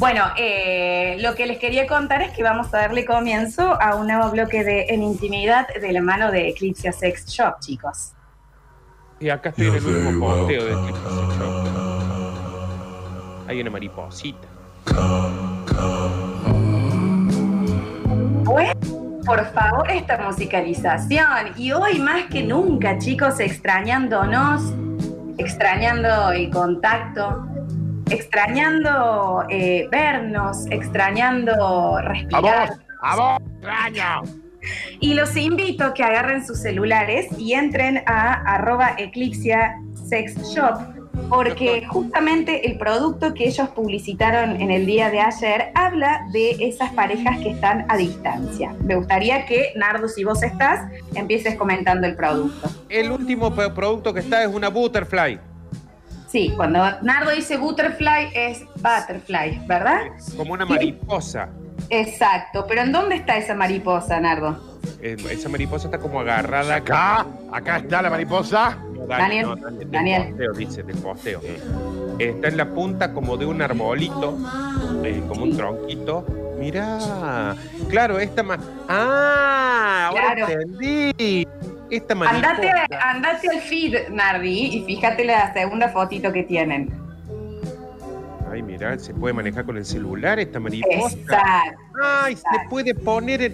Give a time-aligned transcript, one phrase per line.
[0.00, 4.06] Bueno, eh, lo que les quería contar es que vamos a darle comienzo a un
[4.06, 8.12] nuevo bloque de En Intimidad de la mano de Eclipse Sex Shop, chicos.
[9.18, 11.66] Y acá estoy en el último posteo de Eclipse Sex Shop.
[13.48, 14.46] Hay una mariposita.
[18.44, 18.72] Bueno,
[19.26, 21.54] por favor, esta musicalización.
[21.56, 24.62] Y hoy más que nunca, chicos, extrañándonos,
[25.38, 27.48] extrañando el contacto,
[28.10, 32.70] extrañando eh, vernos, extrañando respirar.
[33.02, 33.38] ¡A vos!
[33.54, 34.22] ¡Extraño!
[35.00, 40.80] Y los invito a que agarren sus celulares y entren a arroba Eclipsia Sex Shop,
[41.28, 46.92] porque justamente el producto que ellos publicitaron en el día de ayer habla de esas
[46.92, 48.74] parejas que están a distancia.
[48.82, 52.68] Me gustaría que, Nardo, si vos estás, empieces comentando el producto.
[52.88, 55.38] El último producto que está es una butterfly.
[56.30, 60.00] Sí, cuando Nardo dice butterfly es butterfly, ¿verdad?
[60.36, 61.48] Como una mariposa.
[61.90, 64.78] Exacto, pero ¿en dónde está esa mariposa, Nardo?
[65.00, 68.76] Eh, esa mariposa está como agarrada Acá, acá está la mariposa.
[68.94, 70.22] No, Daniel, no, del Daniel.
[70.30, 71.40] posteo, dice, del posteo.
[72.18, 74.36] Está en la punta como de un arbolito,
[75.04, 76.26] eh, como un tronquito.
[76.58, 77.54] Mirá,
[77.88, 78.58] claro, esta ma...
[78.88, 80.08] ¡Ah!
[80.10, 80.52] Ahora Claro.
[80.60, 81.46] entendí.
[81.90, 82.14] Esta.
[82.14, 86.90] Andate, andate al feed, Nardi, y fíjate la segunda fotito que tienen.
[88.50, 91.16] Ay, mirá, se puede manejar con el celular esta mariposa.
[91.16, 91.80] Exacto.
[92.02, 93.52] ¡Ay, se puede poner en...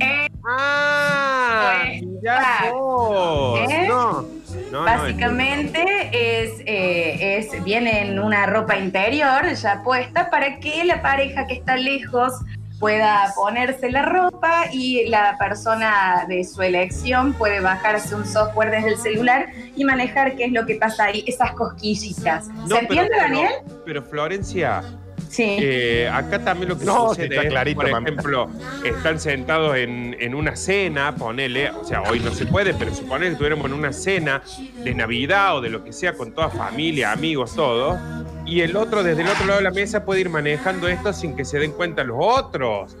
[0.00, 1.82] Eh, ¡Ah!
[2.00, 2.78] Mirá Exacto.
[2.78, 3.60] vos.
[3.70, 3.86] ¿Eh?
[3.88, 4.28] No, no,
[4.70, 11.02] no, Básicamente es, eh, es, viene en una ropa interior ya puesta para que la
[11.02, 12.32] pareja que está lejos
[12.78, 18.90] pueda ponerse la ropa y la persona de su elección puede bajarse un software desde
[18.90, 22.48] el celular y manejar qué es lo que pasa ahí, esas cosquillitas.
[22.48, 23.52] No, ¿Se entiende, pero- Daniel?
[23.84, 24.82] Pero Florencia,
[25.28, 25.56] Sí.
[25.60, 28.06] eh, acá también lo que No, sucede está es, clarito, por mami.
[28.10, 28.50] ejemplo,
[28.84, 33.26] están sentados en, en una cena, ponele, o sea, hoy no se puede, pero supone
[33.26, 34.42] que estuviéramos en una cena
[34.82, 37.98] de Navidad o de lo que sea con toda familia, amigos, todo,
[38.46, 41.36] y el otro desde el otro lado de la mesa puede ir manejando esto sin
[41.36, 42.96] que se den cuenta los otros.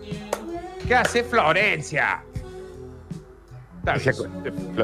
[0.86, 2.22] ¿Qué hace Florencia?
[3.78, 4.14] Está bien.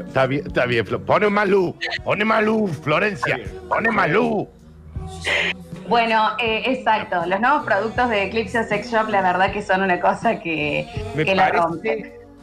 [0.06, 0.84] Está bien, está bien.
[1.04, 3.38] Pone más luz, pone más luz, Florencia.
[3.68, 4.48] Pone más luz.
[5.88, 7.26] Bueno, eh, exacto.
[7.26, 11.24] Los nuevos productos de Eclipse Sex Shop, la verdad que son una cosa que, Me
[11.24, 11.50] que la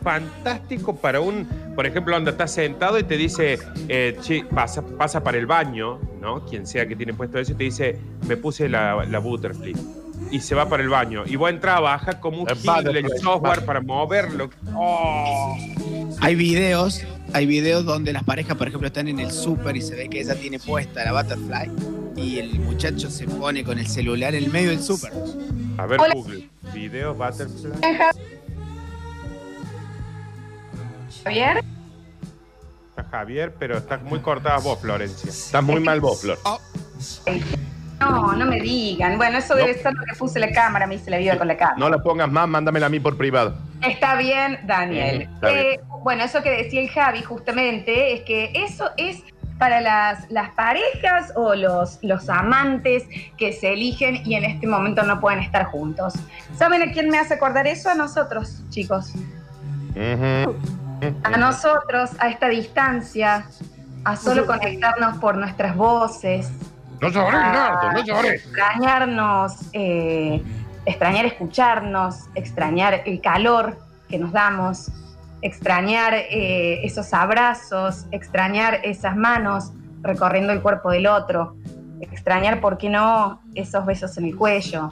[0.01, 4.17] fantástico para un, por ejemplo, donde estás sentado y te dice, eh,
[4.53, 6.45] pasa, pasa para el baño, ¿no?
[6.45, 9.75] Quien sea que tiene puesto eso y te dice, me puse la, la butterfly.
[10.29, 11.23] Y se va para el baño.
[11.25, 14.49] Y vos entras, baja como un El el software para moverlo.
[14.75, 15.57] Oh.
[16.19, 17.03] Hay videos,
[17.33, 20.21] hay videos donde las parejas, por ejemplo, están en el súper y se ve que
[20.21, 24.51] ella tiene puesta la butterfly y el muchacho se pone con el celular en el
[24.51, 25.11] medio del súper.
[25.77, 26.13] A ver, Hola.
[26.13, 26.49] Google.
[26.73, 27.71] Video butterfly.
[31.23, 31.63] Javier,
[32.89, 35.29] Está Javier, pero está muy cortada vos, Florencia.
[35.29, 36.37] Estás muy mal vos, Flor.
[37.99, 39.17] no, no me digan.
[39.17, 39.59] Bueno, eso No.
[39.65, 41.77] debe ser lo que puse la cámara, me hice la vida con la cámara.
[41.77, 43.55] No la pongas más, mándamela a mí por privado.
[43.81, 45.21] Está bien, Daniel.
[45.33, 45.65] Está bien.
[45.65, 49.23] Eh, bueno, eso que decía el Javi justamente es que eso es
[49.61, 53.03] para las, las parejas o los, los amantes
[53.37, 56.15] que se eligen y en este momento no pueden estar juntos.
[56.55, 57.91] ¿Saben a quién me hace acordar eso?
[57.91, 59.13] A nosotros, chicos.
[59.95, 63.45] A nosotros, a esta distancia,
[64.03, 66.49] a solo conectarnos por nuestras voces,
[66.99, 70.41] No llores, Nardo, no extrañarnos, eh,
[70.87, 73.77] extrañar escucharnos, extrañar el calor
[74.09, 74.89] que nos damos,
[75.41, 79.71] extrañar eh, esos abrazos, extrañar esas manos
[80.01, 81.55] recorriendo el cuerpo del otro,
[82.01, 84.91] extrañar, ¿por qué no?, esos besos en el cuello,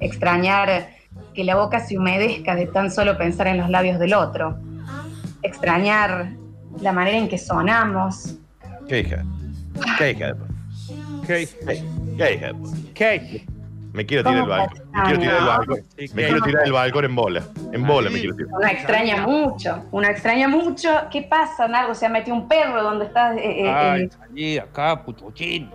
[0.00, 0.90] extrañar
[1.34, 4.58] que la boca se humedezca de tan solo pensar en los labios del otro,
[5.42, 6.32] extrañar
[6.80, 8.36] la manera en que sonamos.
[8.88, 9.24] ¿Qué hija?
[9.98, 10.34] ¿Qué hija?
[11.26, 11.48] ¿Qué?
[12.94, 13.46] ¿Qué.
[13.92, 14.78] Me quiero tirar del balcón.
[14.92, 15.76] Me quiero tirar del balcón.
[15.76, 16.14] Sí, Me ¿qué?
[16.28, 17.42] quiero tirar del balcón en bola.
[17.72, 18.52] En bola me quiero tirar.
[18.54, 20.88] Uno extraña mucho, uno extraña mucho.
[21.10, 21.94] ¿Qué pasa, Nargo?
[21.94, 23.34] Se ha metido un perro donde está.
[23.34, 25.70] eh, eh, Ay, eh, salí acá, putuchín.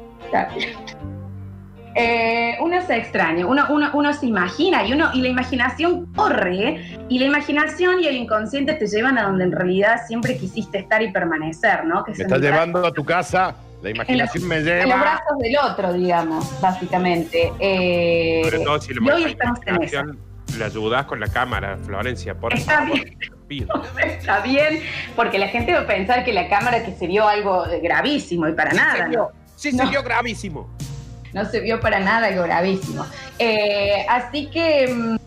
[1.95, 6.97] eh, uno se extraña, uno, uno, uno se imagina y uno y la imaginación corre
[7.07, 11.01] y la imaginación y el inconsciente te llevan a donde en realidad siempre quisiste estar
[11.01, 12.03] y permanecer, ¿no?
[12.03, 13.55] Que Me estás llevando a tu casa.
[13.85, 15.01] La imaginación me en los lleva.
[15.01, 17.51] brazos del otro, digamos, básicamente.
[17.59, 20.01] Eh, Sobre todo si y hoy la estamos en eso.
[20.57, 22.99] le ayudás con la cámara, Florencia, por Está favor.
[23.47, 23.67] bien.
[24.03, 24.81] Está bien,
[25.15, 28.53] porque la gente va a pensar que la cámara que se vio algo gravísimo y
[28.53, 29.29] para nada, ¿no?
[29.55, 30.67] Sí, se vio gravísimo.
[31.33, 33.05] no se vio para nada algo gravísimo.
[33.39, 35.17] Eh, así que, mm,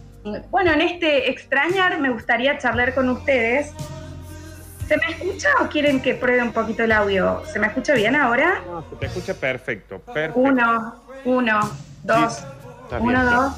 [0.51, 3.73] bueno, en este extrañar me gustaría charlar con ustedes.
[4.89, 7.43] ¿Se me escucha o quieren que pruebe un poquito el audio?
[7.53, 8.63] ¿Se me escucha bien ahora?
[8.67, 10.39] No, se te escucha perfecto, perfecto.
[10.41, 10.95] Uno,
[11.25, 11.61] uno,
[12.05, 12.39] dos,
[12.91, 13.53] bien, uno, dos,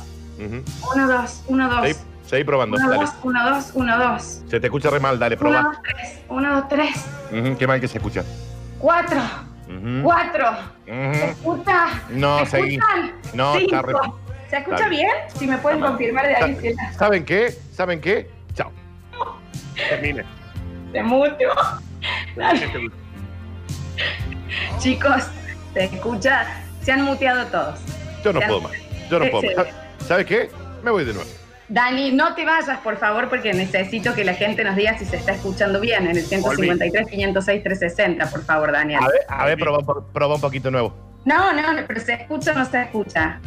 [0.95, 1.83] uno, dos, uno, dos.
[1.87, 3.05] Seguí, seguí probando, Uno, dale.
[3.05, 4.43] dos, uno, dos, uno, dos.
[4.49, 5.63] Se te escucha re mal, dale, Uno, proba.
[5.63, 6.21] dos, tres.
[6.29, 7.57] Uno, dos, tres.
[7.59, 8.25] Qué mal que se escucha.
[8.79, 9.21] Cuatro.
[10.03, 10.47] Cuatro.
[10.85, 11.87] ¿Se escucha?
[12.09, 12.75] No, ¿Se seguí.
[12.75, 13.13] escuchan?
[13.35, 14.19] No, está re- Cinco.
[14.49, 14.91] ¿Se escucha Dale.
[14.97, 15.11] bien?
[15.39, 17.57] Si me pueden confirmar de ahí ¿Saben qué?
[17.73, 18.29] ¿Saben qué?
[18.55, 18.73] Chao.
[19.89, 20.25] Termine.
[20.93, 21.53] Se muteo.
[24.79, 25.25] Chicos,
[25.75, 26.47] se escucha.
[26.83, 27.79] Se han muteado todos.
[28.25, 28.73] Yo no puedo más.
[29.11, 29.45] Yo no puedo más.
[29.53, 29.73] Excelente.
[29.99, 30.51] ¿Sa- ¿Sabes qué?
[30.83, 31.29] Me voy de nuevo.
[31.69, 35.17] Dani, no te vayas, por favor, porque necesito que la gente nos diga si se
[35.17, 38.99] está escuchando bien en el 153, 506, 360, por favor, Daniel.
[39.01, 39.59] A ver, a ver,
[40.13, 40.93] probá, un poquito nuevo.
[41.25, 43.39] No, no, no, pero ¿se escucha o no se escucha?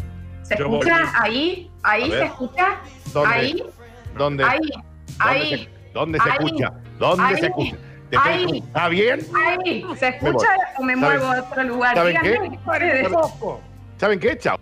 [0.43, 0.95] ¿Se Yo escucha?
[0.99, 1.09] volví.
[1.19, 2.65] Ahí, ahí se escucha.
[3.11, 3.35] ¿Dónde?
[3.35, 3.63] Ahí,
[4.15, 4.43] ¿Dónde?
[4.45, 4.79] ahí, ¿Dónde
[5.19, 6.73] ahí, se, ¿dónde se ahí, escucha?
[6.99, 7.75] ¿Dónde ahí, se escucha?
[8.09, 8.63] ¿Te estoy ahí.
[8.67, 9.19] ¿Está bien?
[9.35, 9.85] ahí.
[9.97, 10.47] ¿Se Me escucha
[10.77, 11.95] o me ¿Saben- muevo a otro lugar?
[11.95, 12.29] ¿saben qué?
[12.31, 13.09] Díganme, fuera de-.
[13.97, 14.37] ¿Saben qué?
[14.37, 14.57] Chao.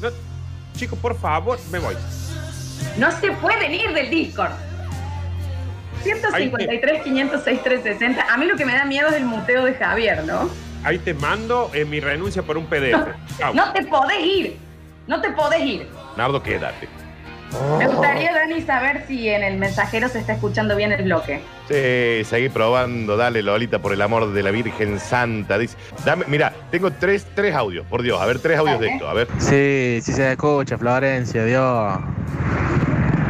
[0.00, 0.08] No,
[0.74, 1.94] chicos, por favor, me voy.
[2.98, 4.52] No se pueden ir del Discord.
[6.02, 8.32] 153, 506, 360.
[8.32, 10.48] A mí lo que me da miedo es el muteo de Javier, ¿no?
[10.84, 13.08] Ahí te mando eh, mi renuncia por un PDF.
[13.38, 13.54] Chau.
[13.54, 14.56] No te podés ir.
[15.08, 15.88] No te podés ir.
[16.16, 16.88] Nardo, quédate.
[17.78, 21.40] Me gustaría, Dani, saber si en el mensajero se está escuchando bien el bloque.
[21.68, 23.16] Sí, seguí probando.
[23.16, 25.58] Dale, Lolita, por el amor de la Virgen Santa.
[25.58, 28.20] Dice, dame, mira, tengo tres, tres audios, por Dios.
[28.20, 29.08] A ver, tres audios de esto.
[29.08, 29.28] A ver.
[29.38, 31.98] Sí, sí se escucha, Florencia, Dios.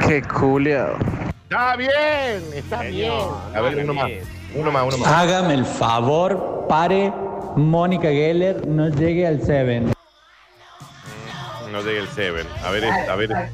[0.07, 0.97] Qué culio.
[1.45, 1.91] Está bien,
[2.55, 3.13] está bien.
[3.55, 4.11] A ver, uno más.
[4.55, 5.09] Uno más, uno más.
[5.13, 7.13] Hágame el favor, pare.
[7.57, 9.87] Mónica Geller no llegue al 7.
[11.73, 12.47] No llegue el Seven.
[12.65, 13.51] A ver, a ver,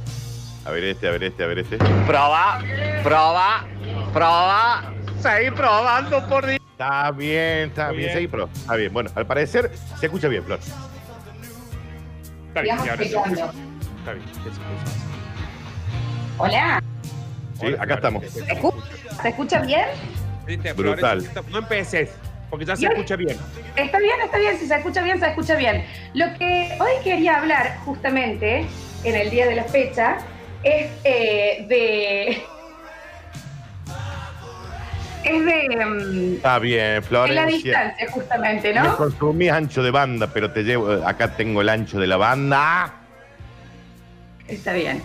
[0.65, 1.77] a ver este, a ver este, a ver este.
[2.07, 2.61] Proba,
[3.03, 3.65] proba,
[4.13, 4.93] proba.
[5.21, 6.61] Seguí probando por Dios.
[6.73, 8.13] Está bien, está Muy bien, bien.
[8.17, 8.49] seguí pro.
[8.55, 8.93] Está bien.
[8.93, 10.59] Bueno, al parecer se escucha bien, Flor.
[12.49, 13.53] Está bien, Sigamos y ahora.
[13.99, 14.63] Está bien, ya se escucha.
[16.39, 16.83] Hola,
[17.61, 18.25] Sí, Hola, acá Flor, estamos.
[18.25, 18.77] se ¿se escucha,
[19.23, 19.87] ¿Se escucha bien?
[20.77, 21.25] Brutal.
[21.51, 22.11] No empeces,
[22.51, 23.37] porque ya se Yo- escucha bien.
[23.77, 24.59] Está bien, está bien.
[24.59, 25.85] Si se escucha bien, se escucha bien.
[26.15, 28.67] Lo que hoy quería hablar, justamente,
[29.05, 30.19] en el día de la fecha,
[30.65, 32.43] es eh, de.
[35.25, 35.87] Es de.
[35.87, 38.97] mm, Está bien, de la distancia, justamente, Me ¿no?
[38.97, 40.91] consumí ancho de banda, pero te llevo.
[41.07, 42.93] Acá tengo el ancho de la banda.
[44.49, 45.03] Está bien.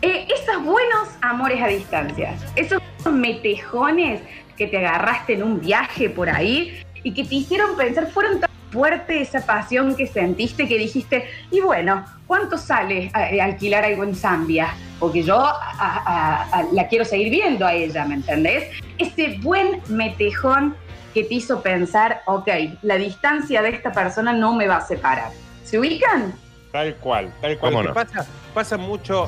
[0.00, 4.20] Eh, esos buenos amores a distancia, esos metejones
[4.56, 8.50] que te agarraste en un viaje por ahí y que te hicieron pensar, fueron tan
[8.76, 14.14] fuerte esa pasión que sentiste que dijiste, y bueno, ¿cuánto sale eh, alquilar algo en
[14.14, 14.74] Zambia?
[14.98, 18.64] Porque yo a- a- a- la quiero seguir viendo a ella, ¿me entendés?
[18.98, 20.74] Ese buen metejón
[21.12, 22.48] que te hizo pensar, ok,
[22.82, 25.30] la distancia de esta persona no me va a separar.
[25.64, 26.32] ¿Se ubican?
[26.72, 27.92] Tal cual, tal cual.
[27.92, 29.26] Pasa, pasa mucho.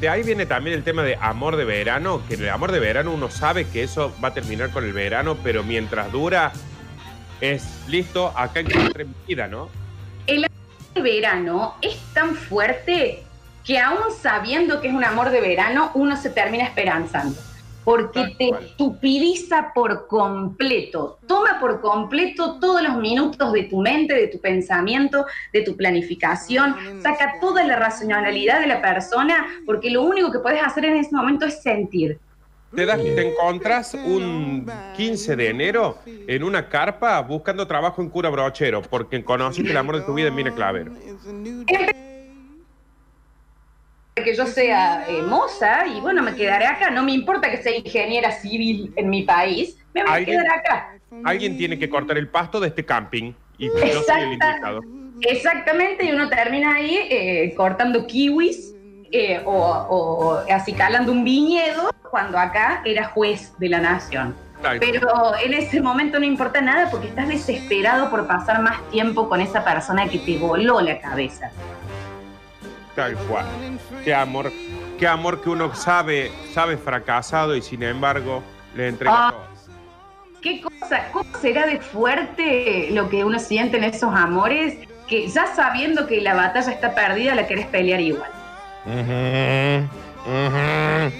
[0.00, 2.80] de ahí viene también el tema de amor de verano, que en el amor de
[2.80, 6.52] verano uno sabe que eso va a terminar con el verano, pero mientras dura,
[7.40, 9.68] es listo, acá encontré mi vida, ¿no?
[10.26, 10.46] el
[11.02, 13.22] verano es tan fuerte
[13.64, 17.38] que aún sabiendo que es un amor de verano, uno se termina esperanzando.
[17.84, 18.64] Porque Tal te cual.
[18.64, 25.24] estupidiza por completo, toma por completo todos los minutos de tu mente, de tu pensamiento,
[25.52, 30.62] de tu planificación, saca toda la racionalidad de la persona, porque lo único que puedes
[30.62, 32.18] hacer en ese momento es sentir.
[32.74, 38.28] Te, das, te encontrás un 15 de enero en una carpa buscando trabajo en cura
[38.28, 40.92] brochero, porque conociste el amor de tu vida en Mina Clavero.
[44.14, 46.90] que yo sea eh, moza y bueno, me quedaré acá.
[46.90, 50.98] No me importa que sea ingeniera civil en mi país, me voy a quedar acá.
[51.24, 54.80] Alguien tiene que cortar el pasto de este camping y yo soy el indicado.
[55.22, 58.74] Exactamente, y uno termina ahí eh, cortando kiwis
[59.12, 64.34] eh, o, o acicalando un viñedo cuando acá era juez de la nación.
[64.80, 69.40] Pero en ese momento no importa nada porque estás desesperado por pasar más tiempo con
[69.40, 71.50] esa persona que te voló la cabeza.
[72.96, 73.46] Tal cual.
[74.04, 74.50] Qué amor,
[74.98, 78.42] qué amor que uno sabe, sabe fracasado y sin embargo
[78.74, 79.30] le entrega Ah.
[79.32, 79.48] todo.
[80.42, 81.08] ¿Qué cosa?
[81.12, 84.76] ¿Cómo será de fuerte lo que uno siente en esos amores?
[85.08, 88.30] Que ya sabiendo que la batalla está perdida, la querés pelear igual.
[88.88, 89.88] Ujú,
[90.24, 91.12] ujú.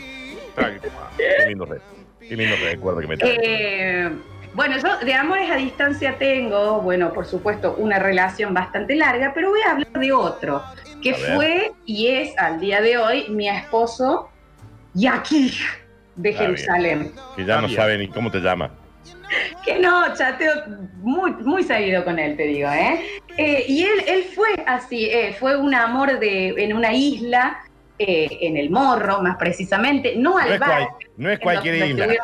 [0.54, 1.10] Tal cual.
[1.16, 1.80] Qué lindo re-
[2.28, 3.36] Qué lindo recuerdo que me trae.
[3.40, 4.10] Eh,
[4.54, 9.50] Bueno, yo de amores a distancia tengo, bueno, por supuesto, una relación bastante larga, pero
[9.50, 10.64] voy a hablar de otro,
[11.02, 14.30] que fue y es al día de hoy mi esposo
[14.94, 15.52] Yakir
[16.16, 16.56] de Está bien.
[16.56, 17.12] Jerusalén.
[17.36, 18.70] Que ya no sabe ni cómo te llama.
[19.64, 20.52] Que no, chateo
[20.96, 23.00] muy, muy seguido con él, te digo, ¿eh?
[23.36, 27.58] Eh, y él, él fue así, eh, fue un amor de, en una isla,
[27.98, 30.70] eh, en el Morro, más precisamente, no No al es, bar.
[30.70, 32.06] cual- no es cualquier isla.
[32.06, 32.16] los.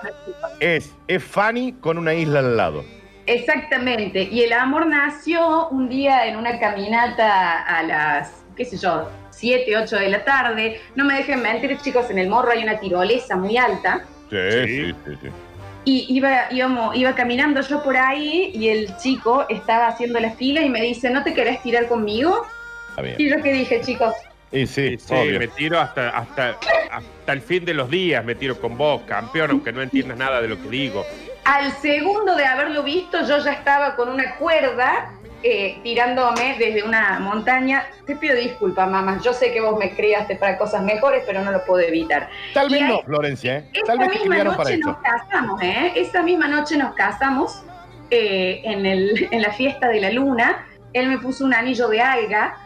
[0.61, 2.85] Es, es Fanny con una isla al lado.
[3.27, 9.09] Exactamente, y el amor nació un día en una caminata a las, qué sé yo,
[9.31, 10.81] 7, 8 de la tarde.
[10.95, 14.05] No me dejen mentir, chicos, en el morro hay una tirolesa muy alta.
[14.31, 14.95] Sí, Sí.
[15.07, 15.29] sí, sí.
[15.85, 20.63] Y iba, íbamos- iba caminando yo por ahí y el chico estaba haciendo la fila
[20.63, 22.47] y me dice, ¿no te querés tirar conmigo?
[23.19, 24.15] Y yo que dije, chicos,
[24.53, 25.39] Y sí, Sí, sí, obvio.
[25.41, 26.57] me tiro hasta, hasta,
[26.93, 30.41] hasta el fin de los días, me tiro con vos, campeón, aunque no entiendas nada
[30.41, 31.05] de lo que digo.
[31.45, 35.11] al segundo de haberlo visto yo ya estaba con una cuerda
[35.47, 37.85] eh, tirándome desde una montaña.
[38.07, 41.53] Te pido disculpas, mamá, yo sé que vos me criaste para cosas mejores, pero no
[41.53, 42.31] lo puedo evitar.
[42.55, 43.71] Tal vez no, Florencia, ¿eh?
[43.85, 45.93] Tal vez misma para noche nos casamos, ¿eh?
[45.97, 47.63] Esa misma noche nos casamos
[48.11, 50.67] eh, en, el, en la fiesta de la luna.
[50.95, 52.57] Él me puso un anillo de alga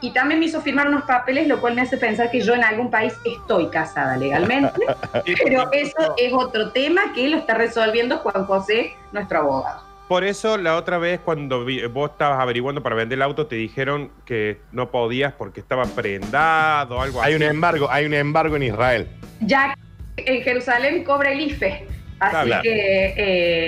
[0.00, 2.64] y también me hizo firmar unos papeles, lo cual me hace pensar que yo en
[2.64, 4.80] algún país estoy casada legalmente.
[5.44, 9.89] Pero eso es otro tema que lo está resolviendo Juan José, nuestro abogado.
[10.10, 13.54] Por eso la otra vez cuando vi- vos estabas averiguando para vender el auto te
[13.54, 17.44] dijeron que no podías porque estaba prendado o algo Hay así.
[17.44, 19.06] un embargo, hay un embargo en Israel.
[19.38, 19.72] Ya
[20.16, 21.86] en Jerusalén cobra el IFE.
[22.18, 22.60] Así Claro.
[22.64, 23.14] que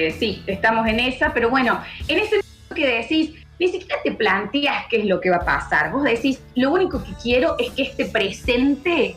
[0.08, 4.11] eh, sí, estamos en esa, pero bueno, en ese momento que decís, ni siquiera te
[4.11, 5.92] planteas qué es lo que va a pasar.
[5.92, 9.14] Vos decís, lo único que quiero es que este presente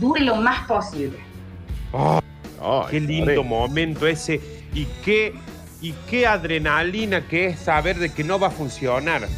[0.00, 1.18] dure lo más posible.
[1.92, 4.40] Oh, qué lindo momento ese.
[4.72, 5.34] Y qué,
[5.84, 9.28] y qué adrenalina que es saber de que no va a funcionar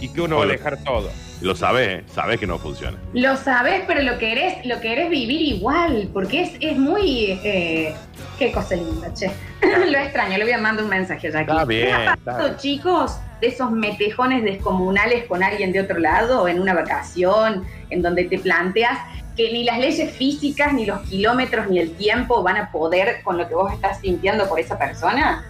[0.00, 1.10] y que uno va a dejar todo.
[1.42, 2.04] Lo sabes, ¿eh?
[2.10, 2.96] sabes que no funciona.
[3.12, 7.38] Lo sabes, pero lo querés, lo querés vivir igual, porque es, es muy...
[7.44, 7.94] eh,
[8.38, 9.30] qué cosa linda, che.
[9.90, 11.50] lo extraño, le voy a mandar un mensaje allá aquí.
[11.50, 12.56] Está bien, ¿Les ha está bien.
[12.56, 18.24] chicos, de esos metejones descomunales con alguien de otro lado, en una vacación, en donde
[18.24, 18.98] te planteas
[19.36, 23.36] que ni las leyes físicas, ni los kilómetros, ni el tiempo van a poder con
[23.36, 25.44] lo que vos estás sintiendo por esa persona?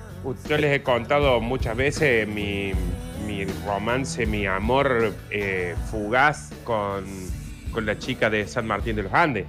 [0.48, 2.72] Yo les he contado muchas veces mi,
[3.26, 7.04] mi romance, mi amor eh, fugaz con,
[7.72, 9.46] con la chica de San Martín de los Andes.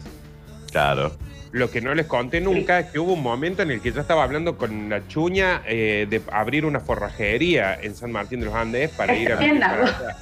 [0.71, 1.11] Claro.
[1.51, 3.99] Lo que no les conté nunca es que hubo un momento en el que yo
[3.99, 8.55] estaba hablando con la chuña eh, de abrir una forrajería en San Martín de los
[8.55, 10.17] Andes para ir a Bien, para.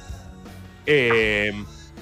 [0.86, 1.52] Eh,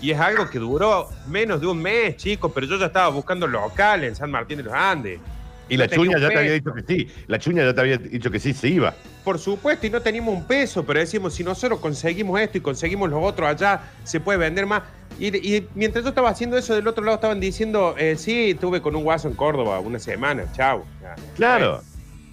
[0.00, 3.47] y es algo que duró menos de un mes, chicos, pero yo ya estaba buscando
[3.47, 5.21] local en San Martín de los Andes.
[5.69, 7.09] Y la No chuña ya te había dicho que sí.
[7.27, 8.95] La chuña ya te había dicho que sí se iba.
[9.25, 13.11] Por supuesto, y no teníamos un peso, pero decimos, si nosotros conseguimos esto y conseguimos
[13.11, 14.83] los otros allá, se puede vender más.
[15.19, 18.81] Y, y mientras yo estaba haciendo eso, del otro lado estaban diciendo, eh, sí, estuve
[18.81, 20.85] con un guaso en Córdoba una semana, chau.
[21.03, 21.15] Ya.
[21.37, 21.83] Claro.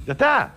[0.05, 0.53] Ya está.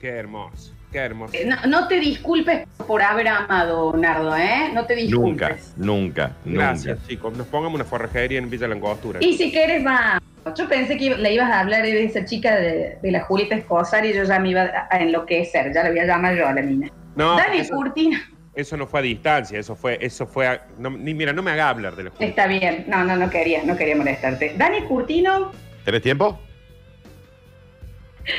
[0.00, 1.32] Qué hermoso, qué hermoso.
[1.34, 4.70] Eh, No, no te disculpes por haber amado, Nardo, ¿eh?
[4.74, 5.72] No te Nunca, disculpes.
[5.76, 7.08] nunca, Gracias, nunca.
[7.08, 7.36] chicos.
[7.38, 9.20] Nos pongamos una forrajería en Villa Langostura.
[9.22, 10.20] Y si quieres, va.
[10.56, 14.04] Yo pensé que le ibas a hablar de esa chica de, de la Julieta Esposar
[14.04, 15.72] y yo ya me iba a, a enloquecer.
[15.72, 16.90] Ya la voy a llamar yo a la niña.
[17.16, 18.18] No, Dani eso, Curtino.
[18.54, 21.50] eso no fue a distancia, eso fue, eso fue a- no, ni mira, no me
[21.52, 22.84] haga hablar de los Está bien.
[22.88, 24.52] No, no, no quería, no quería molestarte.
[24.58, 25.50] Dani Curtino,
[25.84, 26.38] ¿Tenés tiempo?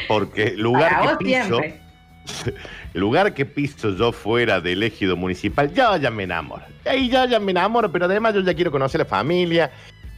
[0.08, 1.80] Porque el lugar para vos que piso, siempre.
[2.94, 6.64] el lugar que piso yo fuera del ejido municipal, ya ya me enamoro.
[6.86, 9.72] Ahí ya ya me enamoro, pero además yo ya quiero conocer la familia,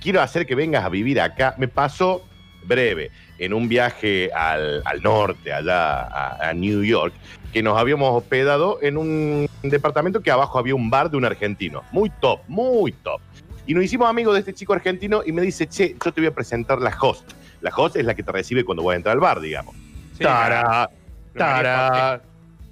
[0.08, 1.54] quiero hacer que vengas a vivir acá.
[1.58, 2.26] Me pasó
[2.64, 7.14] breve en un viaje al, al norte, allá a, a New York,
[7.52, 11.84] que nos habíamos hospedado en un departamento que abajo había un bar de un argentino.
[11.92, 13.20] Muy top, muy top.
[13.66, 16.30] Y nos hicimos amigos de este chico argentino y me dice, che, yo te voy
[16.30, 17.30] a presentar la host.
[17.60, 19.76] La host es la que te recibe cuando vas a entrar al bar, digamos.
[20.18, 20.90] Sí, la
[21.34, 22.22] tará.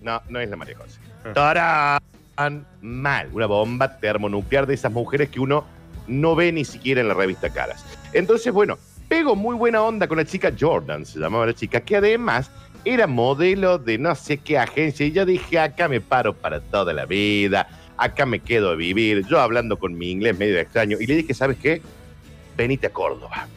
[0.02, 1.02] No, no es la María José.
[1.36, 2.00] Ah.
[2.38, 2.66] Tarán.
[2.80, 3.30] Mal.
[3.34, 5.75] Una bomba termonuclear de esas mujeres que uno
[6.08, 7.86] no ve ni siquiera en la revista Caras.
[8.14, 11.98] Entonces, bueno, pego muy buena onda con la chica Jordan, se llamaba la chica, que
[11.98, 12.50] además
[12.86, 15.06] era modelo de no sé qué agencia.
[15.06, 19.26] Y yo dije, acá me paro para toda la vida, acá me quedo a vivir.
[19.28, 20.98] Yo hablando con mi inglés medio extraño.
[21.00, 21.82] Y le dije, ¿sabes qué?
[22.56, 23.48] Venite a Córdoba.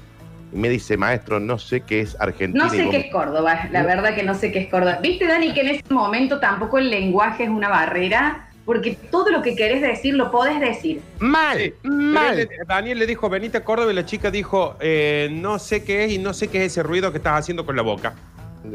[0.52, 2.64] Y me dice, maestro, no sé qué es Argentina.
[2.64, 4.98] No sé vos qué es Córdoba, la verdad que no sé qué es Córdoba.
[5.02, 8.47] ¿Viste, Dani, que en ese momento tampoco el lenguaje es una barrera?
[8.68, 11.00] Porque todo lo que querés decir lo podés decir.
[11.20, 12.38] Mal, Sí, mal.
[12.38, 16.04] él Daniel le dijo, venite a Córdoba y la chica dijo, eh, no sé qué
[16.04, 18.12] es y no sé qué es ese ruido que estás haciendo con la boca.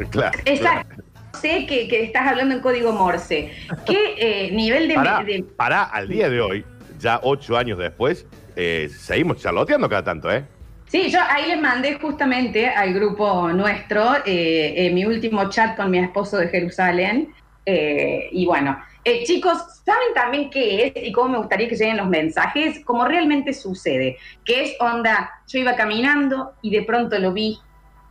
[0.09, 0.39] Claro.
[0.45, 1.03] Exacto.
[1.39, 3.51] Sé que, que estás hablando en código Morse.
[3.85, 6.65] ¿Qué eh, nivel de, Para, de- para, al día de hoy,
[6.99, 10.43] ya ocho años después, eh, seguimos charloteando cada tanto, ¿eh?
[10.87, 15.91] Sí, yo ahí les mandé justamente al grupo nuestro eh, eh, mi último chat con
[15.91, 17.31] mi esposo de Jerusalén.
[17.67, 21.97] eh, y bueno, eh, chicos, ¿saben también qué es y cómo me gustaría que lleguen
[21.97, 22.83] los mensajes?
[22.85, 27.59] Como realmente sucede, que es onda, yo iba caminando y de pronto lo vi,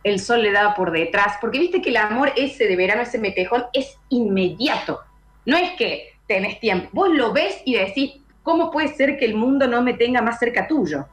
[0.03, 3.17] el sol le daba por detrás, porque viste que el amor ese de verano, ese
[3.17, 4.99] metejón, es inmediato.
[5.45, 9.35] No es que tenés tiempo, vos lo ves y decís, ¿cómo puede ser que el
[9.35, 11.05] mundo no me tenga más cerca tuyo?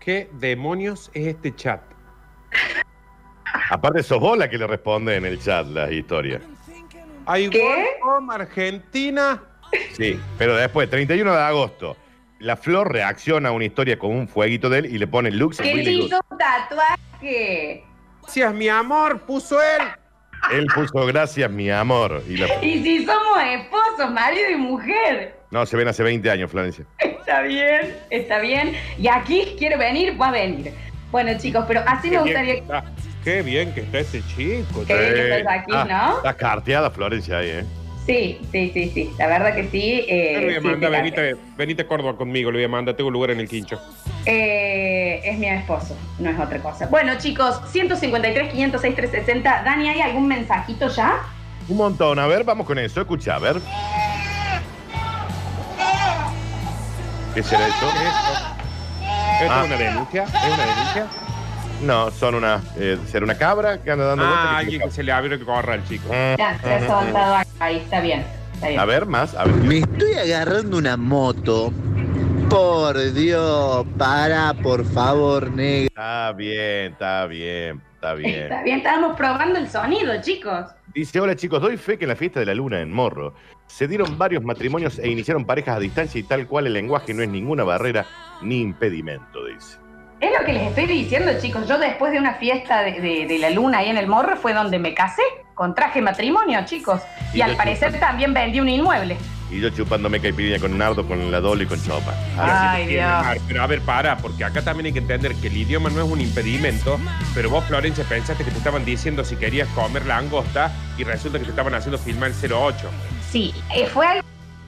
[0.00, 1.80] ¿Qué demonios es este chat?
[3.70, 6.42] Aparte, sos vos la que le responde en el chat las historias.
[7.26, 7.60] Hay ¿Qué?
[7.62, 9.42] gol con Argentina.
[9.96, 11.96] Sí, pero después, 31 de agosto,
[12.38, 15.30] la Flor reacciona a una historia con un fueguito de él y le pone
[15.90, 16.06] good.
[16.06, 17.84] hizo un tatuaje.
[18.22, 19.82] Gracias, mi amor, puso él.
[20.52, 22.22] Él puso gracias, mi amor.
[22.28, 25.34] Y la- Y si somos esposos, marido y mujer.
[25.50, 26.84] No, se ven hace 20 años, Florencia.
[27.00, 28.74] Está bien, está bien.
[28.98, 30.74] Y aquí quiere venir, va a venir.
[31.10, 32.84] Bueno, chicos, pero así me Qué gustaría que está,
[33.24, 34.84] qué bien que está este chico.
[34.86, 36.16] Qué bien que estás aquí, Ah, ¿no?
[36.18, 37.64] Está carteada Florencia ahí, ¿eh?
[38.06, 39.10] Sí, sí, sí, sí.
[39.18, 40.04] La verdad que sí.
[40.06, 41.20] eh, le voy a sí, mandar, fíjate.
[41.22, 43.80] venite, venite a Córdoba conmigo, le voy a mandar, tengo lugar en el quincho.
[44.26, 46.86] Eh, es mi esposo, no es otra cosa.
[46.88, 49.62] Bueno, chicos, 153, 506, 360.
[49.64, 51.16] Dani, ¿hay algún mensajito ya?
[51.66, 52.18] Un montón.
[52.18, 53.00] A ver, vamos con eso.
[53.00, 53.56] Escucha, a ver.
[57.34, 57.88] ¿Qué será eso?
[57.88, 59.60] ¿Esto Ah.
[59.62, 60.22] es una denuncia?
[60.24, 61.06] ¿Es una denuncia?
[61.82, 62.62] No, son una.
[62.78, 64.56] Eh, ¿Será una cabra que anda dando Ah, vueltas?
[64.56, 66.08] alguien que se le abrió que corra al chico.
[66.38, 68.24] Ya, se ha soltado ahí, está bien.
[68.54, 68.80] Está bien.
[68.80, 69.34] A ver, más.
[69.34, 69.54] A ver.
[69.56, 71.72] Me estoy agarrando una moto.
[72.48, 75.88] Por Dios, para, por favor, negro.
[75.88, 78.34] Está bien, está bien, está bien.
[78.42, 80.66] Está bien, estábamos probando el sonido, chicos.
[80.94, 83.34] Dice, hola chicos, doy fe que en la fiesta de la luna en Morro
[83.66, 87.22] se dieron varios matrimonios e iniciaron parejas a distancia y tal cual el lenguaje no
[87.24, 88.06] es ninguna barrera
[88.42, 89.78] ni impedimento, dice.
[90.24, 91.68] Es lo que les estoy diciendo, chicos.
[91.68, 94.54] Yo después de una fiesta de, de- de la luna ahí en el morro fue
[94.54, 95.22] donde me casé
[95.54, 97.00] con traje de matrimonio, chicos.
[97.32, 99.16] Y Y al parecer también vendí un inmueble.
[99.50, 102.14] Y yo chupándome caipirinha con Nardo, con la Dolo y con Chopa.
[102.38, 103.06] Ay, Dios.
[103.46, 106.10] Pero a ver, para, porque acá también hay que entender que el idioma no es
[106.10, 106.98] un impedimento,
[107.34, 111.38] pero vos, Florencia, pensaste que te estaban diciendo si querías comer la angosta y resulta
[111.38, 112.90] que te estaban haciendo filmar el 08.
[113.30, 114.24] Sí, eh, fue algo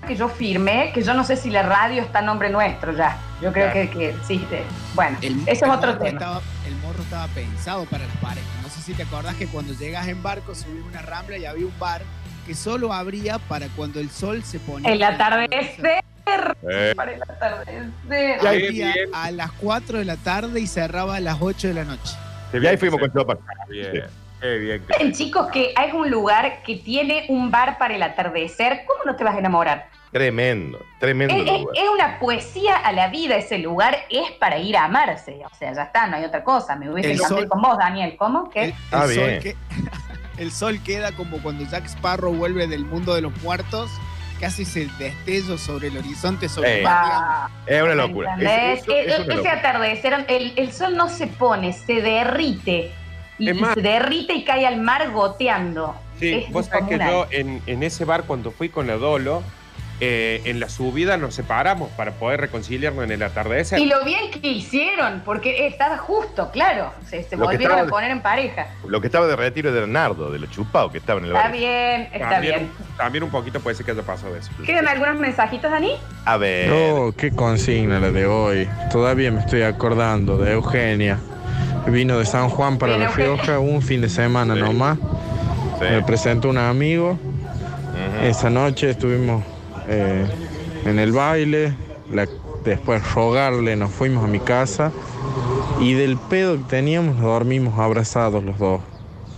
[0.07, 3.17] que yo firmé, que yo no sé si la radio está a nombre nuestro ya.
[3.43, 3.91] Yo creo Claro.
[3.91, 4.39] que, que sí.
[4.49, 4.63] te-
[4.95, 6.19] bueno, El, ese es el otro morro tema.
[6.19, 8.49] Estaba, el morro estaba pensado para las parejas.
[8.63, 11.67] No sé si te acordás que cuando llegas en barco subí una rambla y había
[11.67, 12.03] un bar
[12.47, 14.91] que solo abría para cuando el sol se ponía.
[14.93, 16.03] El atardecer.
[16.69, 17.91] Eh, Para el atardecer.
[18.41, 18.95] Abría bien.
[19.13, 22.15] a las 4 de la tarde y cerraba a las 8 de la noche.
[22.51, 23.39] Qué y bien ahí fuimos se- con Chopa.
[23.69, 23.93] Bien,
[24.41, 24.83] qué bien.
[24.99, 28.81] se- chicos, que hay un lugar que tiene un bar para el atardecer.
[28.87, 29.89] ¿Cómo no te vas a enamorar?
[30.17, 31.77] Tremendo, tremendo Es, es- lugar.
[31.77, 35.41] es una poesía a la vida ese lugar, es para ir a amarse.
[35.45, 36.75] O sea, ya está, no hay otra cosa.
[36.77, 38.17] Me hubiese El encantado con vos, Daniel.
[38.19, 38.49] ¿Cómo?
[38.51, 38.65] ¿Qué?
[38.65, 39.41] El, el Ah, sol bien.
[39.43, 39.57] que-
[40.43, 43.91] el sol queda como cuando Jack Sparrow vuelve del mundo de los muertos,
[44.41, 46.85] casi ese destello sobre el horizonte sobre Eh.
[46.87, 48.37] Ah, Es una ¿me locura.
[48.41, 49.53] Es- es e- una ese locura.
[49.53, 52.93] atardecer, el, el sol no se pone, se derrite.
[53.39, 55.95] Y, más- se derrite y cae al mar goteando.
[56.19, 59.43] Sí, Es vos sabés que yo en, en ese bar cuando fui con la Dolo,
[60.01, 63.79] eh, en la subida nos separamos para poder reconciliarnos en el atardecer.
[63.79, 66.93] Y lo bien que hicieron, porque estaba justo, claro.
[67.09, 68.67] Se, volvieron estaba- a poner en pareja.
[68.87, 71.43] Lo que estaba de retiro era Nardo, de lo chupado que estaba en el Está
[71.45, 71.53] bar.
[71.53, 72.71] bien, está también, bien.
[72.99, 74.51] también un poquito puede ser que haya pasado eso.
[74.67, 75.93] ¿Quedan algunos mensajitos, Dani?
[76.27, 76.71] A ver.
[76.73, 78.69] Oh, qué consigna la de hoy.
[78.93, 81.19] Todavía me estoy acordando de Eugenia.
[81.87, 83.15] Vino de San Juan para Bien, La.
[83.17, 84.61] Rioja un fin de semana Sí.
[84.61, 84.99] nomás.
[85.79, 85.85] Sí.
[85.91, 87.19] Me presentó un amigo.
[88.23, 89.43] Esa noche estuvimos
[89.89, 90.27] eh,
[90.85, 91.75] en el baile.
[92.13, 92.29] La-
[92.65, 94.93] después rogarle, nos fuimos a mi casa.
[95.81, 98.81] Y del pedo que teníamos, nos dormimos abrazados los dos.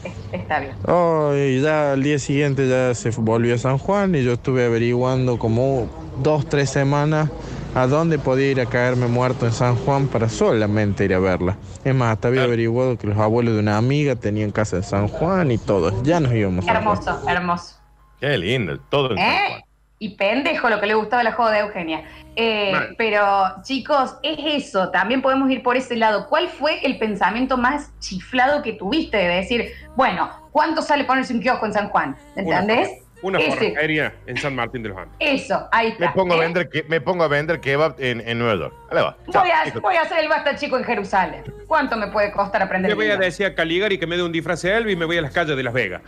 [0.05, 0.75] Es- Está bien.
[0.87, 4.65] Oh, y ya al día siguiente ya se volvió a San Juan y yo estuve
[4.67, 5.89] averiguando como
[6.23, 7.31] dos, tres semanas
[7.75, 11.57] a dónde podía ir a caerme muerto en San Juan para solamente ir a verla.
[11.85, 15.09] Es más, hasta había averiguado que los abuelos de una amiga tenían casa en San
[15.09, 15.95] Juan y todos.
[16.03, 16.77] Ya nos íbamos San.
[16.77, 17.75] Hermoso, hermoso.
[18.21, 19.39] Qué lindo, todo en San ¿Eh?
[19.49, 19.63] Juan.
[20.01, 22.05] Y pendejo lo que le gustaba la joda de Eugenia.
[22.37, 24.91] Eh, pero, chicos, es eso.
[24.91, 26.29] También podemos ir por ese lado.
[26.29, 31.41] ¿Cuál fue el pensamiento más chiflado que tuviste de decir, bueno, ¿cuánto sale ponerse un
[31.41, 32.17] kiosco en San Juan?
[32.37, 32.91] ¿Entendés?
[33.21, 33.51] Una Ese.
[33.71, 35.17] forrajería en San Martín de los Andes.
[35.19, 36.07] Eso, ahí está.
[36.07, 36.41] Me pongo, a ¿eh?
[36.43, 38.75] vender, que- me pongo a vender kebab en, en Nueva York.
[38.93, 39.17] Ahí va.
[39.33, 39.43] Chao.
[39.43, 41.43] Voy a, voy a hacer el basta chico en Jerusalén.
[41.67, 44.31] ¿Cuánto me puede costar aprender Le voy a decir a Caligari que me dé un
[44.31, 46.03] disfraz de Elvis y me voy a las calles de Las Vegas.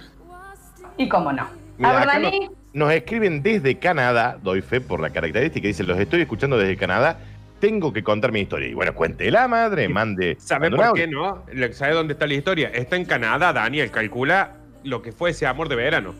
[0.96, 1.48] Y cómo no.
[1.78, 5.88] Mira, a ver, acá Dani, Nos escriben desde Canadá, doy fe por la característica, dicen,
[5.88, 7.18] los estoy escuchando desde Canadá,
[7.58, 8.68] tengo que contar mi historia.
[8.68, 10.36] Y bueno, cuéntela, madre, mande.
[10.38, 11.44] ¿Sabe por qué no?
[11.52, 12.68] Le- ¿Sabe dónde está la historia?
[12.72, 13.90] Está en Canadá, Daniel.
[13.90, 14.52] Calcula
[14.84, 16.14] lo que fue ese amor de verano.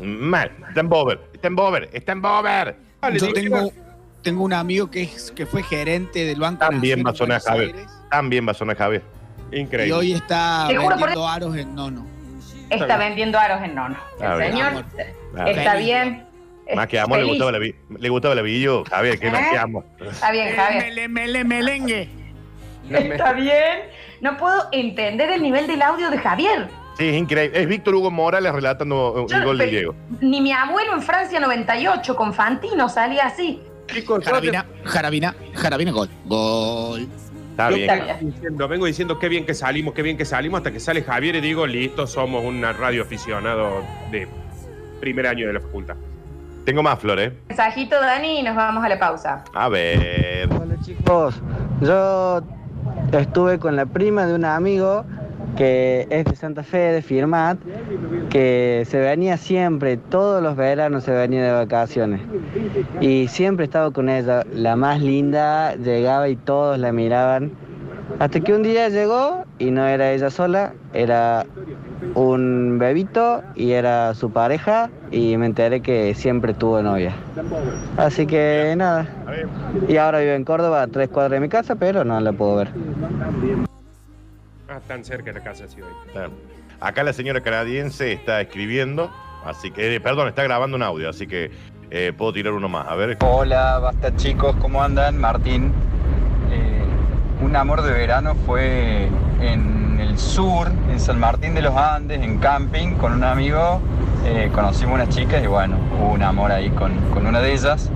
[0.00, 2.76] Mal, está en Bover, está en Bover, está en Bover.
[3.02, 3.70] Ah, Yo tengo,
[4.22, 7.74] tengo un amigo que, es, que fue gerente del Banco También va a sonar Javier.
[7.76, 9.02] Aires, También va a sonar Javier.
[9.52, 9.92] y Increíble.
[9.92, 12.06] hoy está vendiendo aros en Nono.
[12.70, 13.96] Está vendiendo aros en nono.
[14.12, 14.52] Está El bien.
[14.52, 15.48] señor Amor.
[15.48, 16.26] está bien.
[16.74, 18.34] Más que Es amor, le gustaba, la, vi- le gustaba
[18.88, 19.32] Javier, que ¿Eh?
[19.50, 19.84] que amo.
[20.00, 20.84] Está bien, Javier.
[20.84, 22.08] Mele, mele, melengue.
[22.90, 23.80] Está bien.
[24.20, 26.68] No puedo entender el nivel del audio de Javier.
[26.96, 27.60] Sí, es increíble.
[27.60, 29.94] Es Víctor Hugo Morales relatando Yo- el gol de Diego.
[30.20, 33.60] Ni mi abuelo en Francia 98 con Fantino salía así.
[34.24, 36.08] Jarabina, jarabina, jarabina, gol.
[36.26, 37.08] Gol.
[37.60, 37.90] Está Yo bien.
[37.90, 40.80] Está vengo diciendo, vengo diciendo qué bien que salimos, qué bien que salimos, hasta que
[40.80, 44.28] sale Javier y digo, listo, somos un radio aficionado de
[45.00, 45.96] primer año de la facultad.
[46.64, 47.32] Tengo más flores.
[47.48, 49.44] Mensajito, Dani, y nos vamos a la pausa.
[49.54, 50.48] A ver.
[50.52, 51.40] Hola chicos,
[51.80, 52.42] yo
[53.12, 55.04] estuve con la prima de un amigo
[55.56, 57.58] que es de Santa Fe, de Firmat,
[58.30, 62.20] que se venía siempre, todos los veranos se venía de vacaciones.
[63.00, 67.52] Y siempre estaba con ella, la más linda, llegaba y todos la miraban.
[68.18, 71.46] Hasta que un día llegó y no era ella sola, era
[72.14, 77.14] un bebito y era su pareja y me enteré que siempre tuvo novia.
[77.96, 79.06] Así que nada,
[79.88, 82.56] y ahora vive en Córdoba, a tres cuadras de mi casa, pero no la puedo
[82.56, 82.68] ver.
[84.68, 86.30] Ah, tan cerca de la casa, sí, hoy.
[86.80, 89.12] Acá la señora canadiense está escribiendo,
[89.44, 91.50] así que, eh, perdón, está grabando un audio, así que
[91.90, 92.86] eh, puedo tirar uno más.
[92.88, 92.96] A.
[93.26, 95.18] Hola, basta chicos, ¿cómo andan?
[95.18, 95.74] Martín.
[96.50, 96.82] Eh,
[97.42, 99.10] un amor de verano fue
[99.42, 103.82] en el sur, en San Martín de los Andes, en camping, con un amigo.
[104.54, 107.90] Conocimos unas chicas y bueno, hubo un amor ahí con, con una de ellas.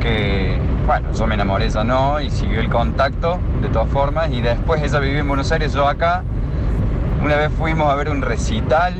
[0.00, 4.30] Que bueno, yo me enamoré, ella no, y siguió el contacto de todas formas.
[4.30, 6.24] Y después ella vivía en Buenos Aires, yo acá.
[7.22, 8.94] Una vez fuimos a ver un recital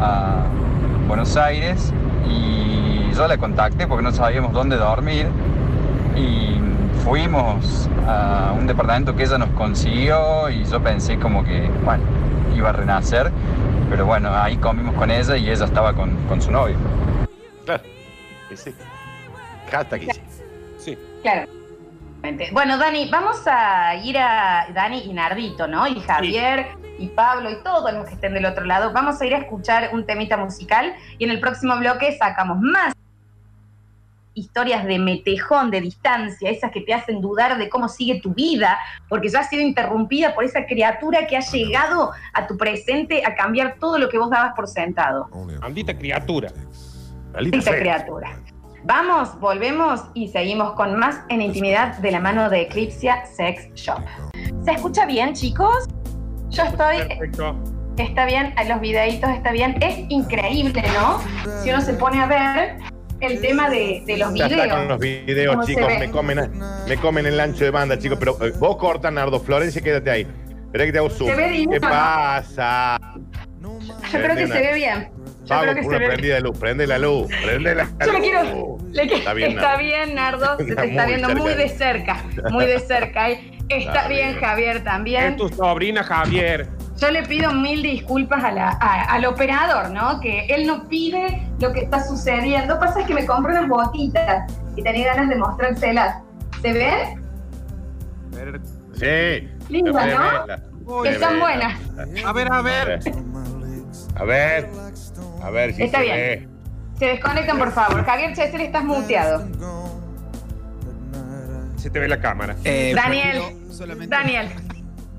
[0.00, 0.44] a
[1.06, 1.92] Buenos Aires
[2.28, 5.28] y yo la contacté porque no sabíamos dónde dormir
[6.16, 6.58] y
[7.04, 12.02] fuimos a un departamento que ella nos consiguió y yo pensé como que, bueno,
[12.54, 13.30] iba a renacer,
[13.88, 16.76] pero bueno, ahí comimos con ella y ella estaba con, con su novio.
[17.64, 17.82] Claro.
[18.52, 18.74] Sí.
[19.72, 20.20] Hasta aquí sí.
[20.78, 20.98] Sí.
[21.22, 21.48] Claro.
[22.52, 25.86] Bueno, Dani, vamos a ir a Dani y Nardito, ¿no?
[25.86, 28.92] Y Javier y Pablo y todos los que estén del otro lado.
[28.92, 32.94] Vamos a ir a escuchar un temita musical y en el próximo bloque sacamos más
[34.34, 38.78] historias de metejón, de distancia, esas que te hacen dudar de cómo sigue tu vida,
[39.08, 43.34] porque ya has sido interrumpida por esa criatura que ha llegado a tu presente a
[43.34, 45.28] cambiar todo lo que vos dabas por sentado.
[45.60, 46.50] Maldita criatura.
[47.32, 48.38] Maldita criatura.
[48.84, 54.00] Vamos, volvemos y seguimos con más en intimidad de la mano de Eclipsia Sex Shop.
[54.64, 55.86] ¿Se escucha bien, chicos?
[56.50, 57.56] Yo estoy, Perfecto.
[57.96, 59.76] está bien, los videitos está bien.
[59.82, 61.20] Es increíble, ¿no?
[61.62, 62.76] Si uno se pone a ver
[63.20, 64.88] el tema de, de los Ya está con videos.
[64.88, 65.88] los videos, ¿Cómo se chicos.
[65.98, 66.50] Me comen,
[66.88, 68.18] me comen el ancho de banda, chicos.
[68.18, 69.38] Pero eh, vos corta, Nardo.
[69.40, 70.26] Florencia, quédate ahí.
[70.66, 71.28] Espera que te hago zoom.
[71.30, 71.88] Se ve divino, ¿Qué ¿no?
[71.88, 72.98] pasa?
[73.60, 75.10] Yo creo que se ve bien.
[75.42, 76.58] Yo Pago creo que por se una prendida de luz.
[76.58, 77.28] Prende la luz.
[77.44, 79.78] Prende la Yo le quiero- Le Está bien, está Nardo.
[79.82, 80.56] bien, Nardo.
[80.58, 81.42] Se te Está viendo cerca.
[81.42, 82.24] muy de cerca.
[82.50, 83.26] Muy de cerca.
[83.70, 84.36] Está bien.
[84.38, 85.24] Javier, también.
[85.32, 86.68] Es tu sobrina, Javier.
[86.98, 90.20] Yo le pido mil disculpas a la- a- al operador, ¿no?
[90.20, 92.78] Que él no pide lo que está sucediendo.
[92.78, 96.16] Pasa es que me compré unas botitas y tenía ganas de mostrárselas.
[96.60, 97.22] ¿Se ven?
[98.94, 99.48] Sí.
[99.68, 101.02] Lindas, ¿no?
[101.02, 101.38] Que ve.
[101.38, 101.80] buenas.
[102.26, 103.00] A ver, a A ver.
[104.16, 104.68] A ver.
[105.42, 106.16] A ver si Está se bien.
[106.16, 106.48] ve.
[106.98, 108.04] Se desconectan, por favor.
[108.04, 109.46] Javier Chesel, estás muteado.
[111.80, 112.56] Se te ve la cámara.
[112.64, 113.40] Eh, Daniel.
[113.70, 114.48] solamente- Daniel.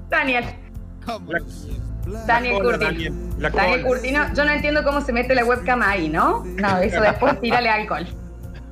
[0.09, 0.45] Daniel.
[1.05, 1.31] ¿Cómo?
[1.31, 3.15] La- Daniel cola, Curtino.
[3.39, 3.83] Daniel.
[3.83, 6.43] Curtino, yo no entiendo cómo se mete la webcam ahí, ¿no?
[6.45, 8.07] No, eso después tírale alcohol.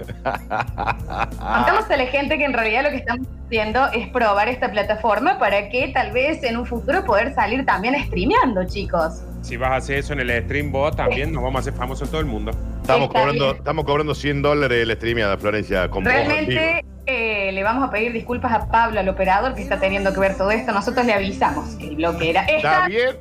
[0.07, 5.39] Contamos a la gente que en realidad lo que estamos haciendo es probar esta plataforma
[5.39, 9.23] para que tal vez en un futuro poder salir también streameando, chicos.
[9.41, 12.07] Si vas a hacer eso en el stream bot, también nos vamos a hacer famosos
[12.07, 12.51] en todo el mundo.
[12.81, 13.57] Estamos Está cobrando, bien.
[13.57, 15.89] estamos cobrando 100 dólares el streameada, Florencia.
[15.89, 16.03] Con.
[16.05, 20.19] Realmente eh, le vamos a pedir disculpas a Pablo, al operador, que está teniendo que
[20.19, 20.71] ver todo esto.
[20.71, 22.41] Nosotros le avisamos que el bloque era.
[22.43, 23.17] ¿Está Está, bien?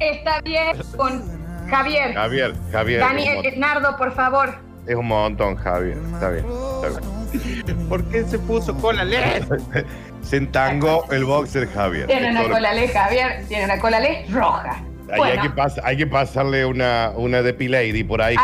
[0.00, 1.22] está bien con
[1.68, 3.00] Javier, Javier, Javier.
[3.00, 4.54] Dani, es, un eh, Nardo, por favor.
[4.86, 5.98] Es un montón, Javier.
[6.12, 7.88] Está bien, está bien.
[7.88, 9.44] ¿Por qué se puso cola LED?
[10.22, 12.06] Se entangó el boxer Javier.
[12.06, 13.44] Tiene una cola ley, Javier.
[13.46, 14.82] Tiene una cola ley roja.
[15.12, 15.42] Ahí Bueno.
[15.42, 18.34] hay, que pas- hay que pasarle una, una depilady por ahí.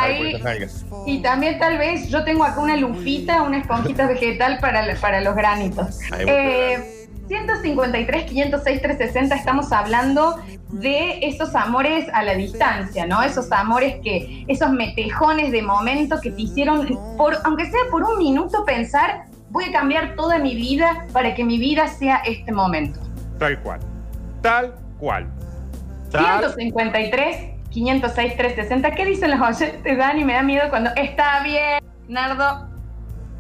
[1.07, 5.35] Y también tal vez yo tengo acá una lufita, una esponjita vegetal para, para los
[5.35, 5.99] granitos.
[6.13, 6.27] Ahí.
[6.29, 7.00] Eh,
[7.31, 10.41] 153, 506, 360, estamos hablando
[10.73, 13.23] de esos amores a la distancia, ¿no?
[13.23, 18.19] Esos amores que, esos metejones de momento que te hicieron, por, aunque sea por un
[18.19, 22.99] minuto, pensar, voy a cambiar toda mi vida para que mi vida sea este momento.
[23.39, 23.79] Tal cual.
[24.43, 25.29] Tal cual.
[26.11, 28.91] Tal- 153, 506, 360.
[28.91, 30.25] ¿Qué dicen los oyentes, Dani?
[30.25, 32.69] Me da miedo cuando está bien, Nardo.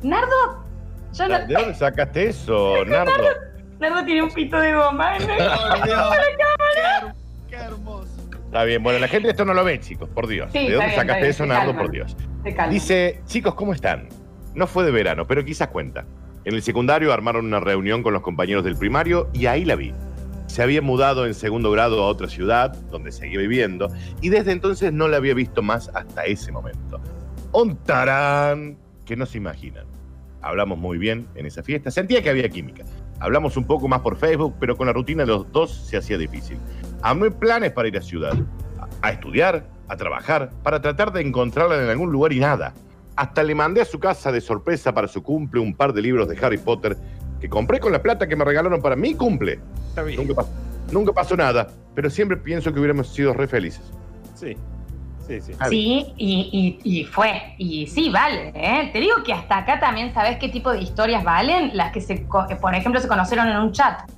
[0.04, 0.64] Nardo,
[1.12, 1.38] yo no.
[1.40, 3.49] ¿De dónde sacaste eso, Nardo?
[3.80, 5.16] Nardo tiene un pito de goma.
[5.16, 5.20] ¿eh?
[5.26, 6.14] Por Dios.
[6.36, 7.14] Qué, her-
[7.48, 8.08] qué hermoso.
[8.46, 10.50] Está bien, bueno, la gente esto no lo ve, chicos, por Dios.
[10.52, 12.16] Sí, ¿De dónde bien, sacaste eso, Nardo, por Dios?
[12.68, 14.08] Dice, chicos, ¿cómo están?
[14.54, 16.04] No fue de verano, pero quizás cuenta.
[16.44, 19.94] En el secundario armaron una reunión con los compañeros del primario y ahí la vi.
[20.46, 23.88] Se había mudado en segundo grado a otra ciudad, donde seguía viviendo,
[24.20, 27.00] y desde entonces no la había visto más hasta ese momento.
[27.52, 29.84] Un tarán que no se imaginan.
[30.42, 32.82] Hablamos muy bien en esa fiesta, sentía que había química.
[33.20, 36.16] Hablamos un poco más por Facebook, pero con la rutina de los dos se hacía
[36.16, 36.58] difícil.
[37.02, 38.32] Armé planes para ir a ciudad,
[39.02, 42.72] a, estudiar, a trabajar, para tratar de encontrarla en algún lugar y nada.
[43.16, 46.28] Hasta le mandé a su casa de sorpresa para su cumple un par de libros
[46.28, 46.96] de Harry Potter
[47.40, 49.60] que compré con la plata que me regalaron para mi cumple.
[49.88, 50.16] Está bien.
[50.16, 50.50] Nunca, pasó,
[50.90, 53.82] nunca pasó nada, pero siempre pienso que hubiéramos sido re felices.
[54.34, 54.56] Sí.
[55.30, 55.52] Sí, sí.
[55.68, 57.54] Sí, y, y- y fue.
[57.58, 58.52] Y sí, vale.
[58.54, 58.90] ¿eh?
[58.92, 61.70] Te digo que hasta acá también sabes qué tipo de historias valen.
[61.74, 62.16] Las que, se,
[62.60, 64.10] por ejemplo, se conocieron en un chat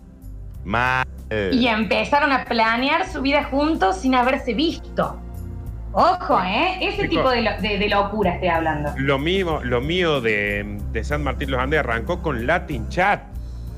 [0.64, 1.06] Mal.
[1.50, 5.18] y empezaron a planear su vida juntos sin haberse visto.
[5.94, 6.78] Ojo, ¿eh?
[6.80, 8.90] Ese tipo de, lo- de- de locura estoy hablando.
[8.96, 13.20] Lo mío, lo mío de, de San Martín los Andes arrancó con Latin Chat.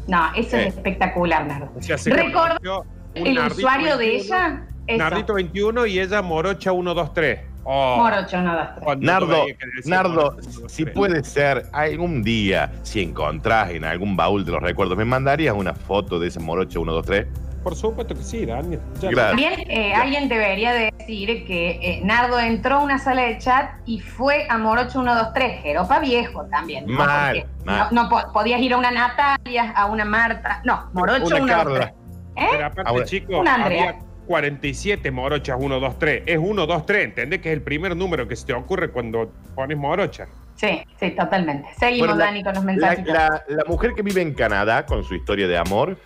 [0.07, 0.68] No, eso Eh.
[0.68, 1.73] es espectacular, Nardo.
[1.77, 4.99] O sea, se El usuario de 21, ella, eso.
[4.99, 7.40] Nardito 21 y ella Morocha 123.
[7.66, 8.42] Oh, tres.
[8.83, 9.47] cuando Nardo,
[9.87, 10.73] Nardo, Morocha 123.
[10.73, 15.55] si puede ser, algún día, si encontrás en algún baúl de los recuerdos, ¿me mandarías
[15.57, 17.27] una foto de ese morocho 123?
[17.62, 18.79] Por supuesto que sí, Daniel.
[19.01, 24.01] También eh, alguien debería decir que eh, Nardo entró a una sala de chat y
[24.01, 26.85] fue a Morocho 123, Jeropa viejo también.
[26.87, 26.99] ¿no?
[26.99, 27.88] Mal, mal.
[27.90, 30.61] No, no po- podías ir a una Natalia, a una Marta.
[30.64, 31.57] No, Morocho Una 123.
[31.57, 31.94] Carla.
[32.37, 32.49] ¿Eh?
[32.51, 33.88] Pero aparte, Ahora- chicos, Un Andrea.
[33.90, 36.23] había 47 morochas 123.
[36.27, 37.41] Es 123, ¿entendés?
[37.41, 40.27] Que es el primer número que se te ocurre cuando pones morocha.
[40.57, 41.69] Sí, sí, totalmente.
[41.79, 43.07] Seguimos, Bueno, la- Dani, con los mensajes.
[43.07, 45.97] la- la mujer que vive en Canadá con su historia de amor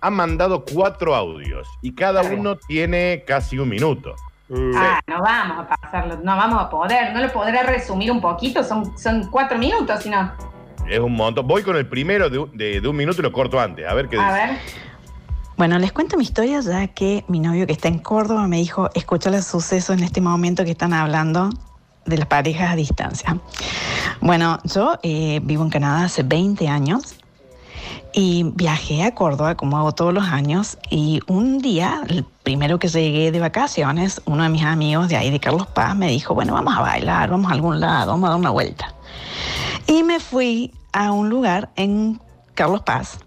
[0.00, 4.14] ha mandado cuatro audios y cada uno tiene casi un minuto.
[4.74, 7.12] Ah, no vamos a pasarlo, no vamos a poder.
[7.12, 8.64] ¿No lo podré resumir un poquito?
[8.64, 10.32] Son, son cuatro minutos, si no.
[10.88, 11.46] Es un montón.
[11.46, 13.86] Voy con el primero de, un- de- de un minuto y lo corto antes.
[13.86, 14.46] A ver qué A dice.
[14.46, 14.58] ver.
[15.60, 18.88] Bueno, les cuento mi historia ya que mi novio que está en Córdoba me dijo,
[18.94, 21.50] escucha los sucesos en este momento que están hablando
[22.06, 23.38] de las parejas a distancia.
[24.22, 27.16] Bueno, yo eh, vivo en Canadá hace 20 años
[28.14, 32.88] y viajé a Córdoba como hago todos los años y un día, el primero que
[32.88, 36.54] llegué de vacaciones, uno de mis amigos de ahí de Carlos Paz me dijo, bueno,
[36.54, 38.94] vamos a bailar, vamos a algún lado, vamos a dar una vuelta.
[39.86, 42.18] Y me fui a un lugar en
[42.54, 43.18] Carlos Paz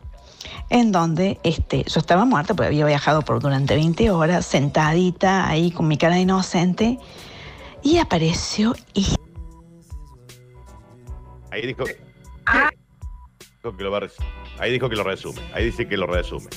[0.70, 5.72] en donde este, yo estaba muerta porque había viajado por durante 20 horas, sentadita ahí
[5.72, 7.00] con mi cara de inocente,
[7.82, 9.08] y apareció y
[11.52, 11.84] Ahí dijo,
[12.48, 12.70] Ah.
[13.62, 14.02] dijo que lo va a
[14.60, 15.40] Ahí dijo que lo resume.
[15.54, 16.48] Ahí dice que lo resume.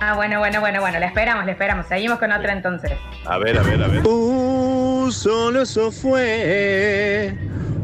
[0.00, 1.00] Ah, bueno, bueno, bueno, bueno.
[1.00, 1.86] Le esperamos, le esperamos.
[1.86, 2.92] Seguimos con otra entonces.
[3.24, 4.06] A ver, a ver, a ver.
[4.06, 7.36] Uh, solo eso fue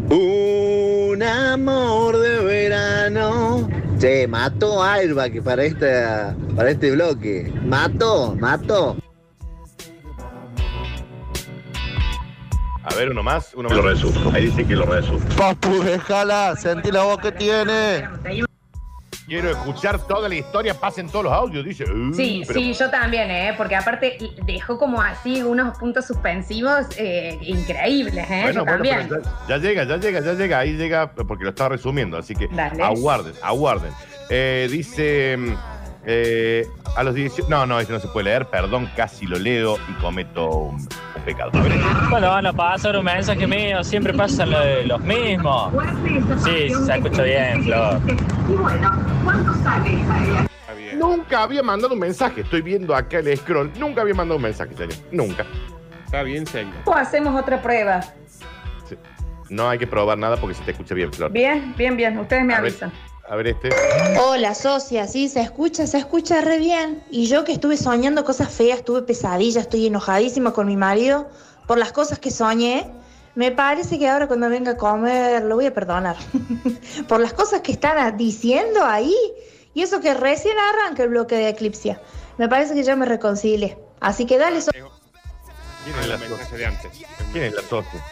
[0.08, 3.68] un amor de verano.
[3.98, 7.52] Che, mató a Airbag para, esta, para este bloque.
[7.64, 8.96] Mató, mató.
[12.82, 13.54] A ver, uno más.
[13.54, 13.78] Uno más.
[13.78, 14.36] Lo resume.
[14.36, 15.20] Ahí dice que lo resume.
[15.36, 18.06] Papu, déjala, sentí la voz que tiene.
[19.26, 20.74] Quiero escuchar toda la historia.
[20.74, 21.64] Pasen todos los audios.
[21.64, 21.84] Dice.
[21.84, 23.54] "Uh, Sí, pero- sí, yo también, ¿eh?
[23.56, 28.40] Porque aparte dejó como así unos puntos suspensivos eh, increíbles, ¿eh?
[28.42, 29.06] Bueno, yo bueno, también.
[29.08, 30.58] pero ya, ya llega, ya llega, ya llega.
[30.58, 32.18] Ahí llega porque lo está resumiendo.
[32.18, 32.82] Así que Dale.
[32.82, 33.92] aguarden, aguarden.
[34.28, 35.38] Eh, dice.
[36.06, 37.48] Eh, a los 18.
[37.48, 38.46] No, no, este no se puede leer.
[38.46, 41.50] Perdón, casi lo leo y cometo un, un pecado.
[41.54, 41.72] A ver,
[42.10, 45.72] Bueno, van a pasar un mensaje mío, siempre pasan lo de los mismos.
[46.44, 48.00] Sí, se escucha bien, Flor.
[49.56, 50.98] Está bien.
[50.98, 52.42] Nunca había mandado un mensaje.
[52.42, 53.70] Estoy viendo acá el scroll.
[53.78, 54.94] Nunca había mandado un mensaje, señor.
[55.10, 55.44] Nunca.
[56.04, 56.74] Está bien, señor.
[56.84, 58.00] O hacemos otra prueba.
[59.50, 61.30] No hay que probar nada porque se te escucha bien, Flor.
[61.30, 62.18] Bien, bien, bien.
[62.18, 62.72] Ustedes me A ver.
[63.28, 63.70] A ver este.
[64.20, 67.02] Hola, socia, sí, se escucha, se escucha re bien.
[67.10, 71.28] Y yo que estuve soñando cosas feas, tuve pesadillas, estoy enojadísima con mi marido
[71.66, 72.90] por las cosas que soñé.
[73.34, 76.16] Me parece que ahora cuando venga a comer lo voy a perdonar.
[77.08, 79.16] por las cosas que están diciendo ahí.
[79.72, 82.00] Y eso que recién arranca el bloque de Eclipsia.
[82.38, 83.78] Me parece que ya me reconcilié.
[84.00, 86.14] Así que dale, so- ¿Quién es la
[86.68, 86.90] antes.
[87.32, 88.04] ¿Quién es la socia?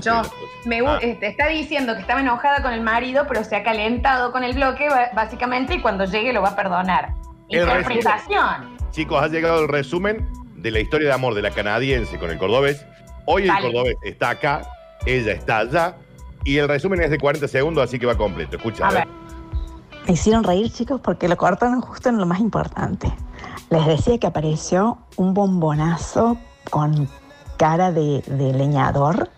[0.00, 0.22] Yo
[0.64, 0.98] me Ah.
[1.02, 4.54] este, está diciendo que estaba enojada con el marido, pero se ha calentado con el
[4.54, 7.14] bloque, básicamente, y cuando llegue lo va a perdonar.
[7.48, 8.76] El Interpretación.
[8.90, 12.38] Chicos, ha llegado el resumen de la historia de amor de la canadiense con el
[12.38, 12.84] cordobés.
[13.26, 14.62] Hoy el cordobés está acá,
[15.04, 15.96] ella está allá,
[16.44, 18.56] y el resumen es de 40 segundos, así que va completo.
[18.56, 19.08] Escucha, a, ver.
[20.06, 23.12] Me hicieron reír, chicos, porque lo cortaron justo en lo más importante.
[23.70, 26.36] Les decía que apareció un bombonazo
[26.70, 27.08] con
[27.64, 29.30] cara de, de leñador.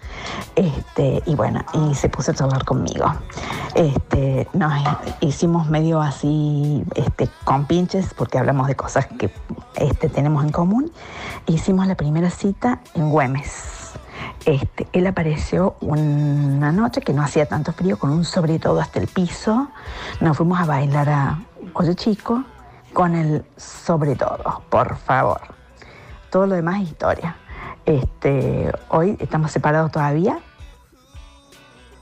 [0.57, 3.07] Este, y bueno, y se puso a charlar conmigo.
[3.77, 4.73] Este, nos
[5.21, 9.33] hicimos medio así este, con pinches porque hablamos de cosas que
[9.77, 10.91] este, tenemos en común.
[11.47, 13.93] Hicimos la primera cita en Güemes.
[14.45, 18.99] Este, él apareció una noche que no hacía tanto frío, con un sobre todo hasta
[18.99, 19.69] el piso.
[20.21, 21.39] Nos fuimos a bailar a
[21.75, 22.43] Oye Chico
[22.93, 25.43] con el sobre todo, por favor.
[26.29, 27.37] Todo lo demás es historia.
[27.87, 30.41] Este, hoy estamos separados todavía.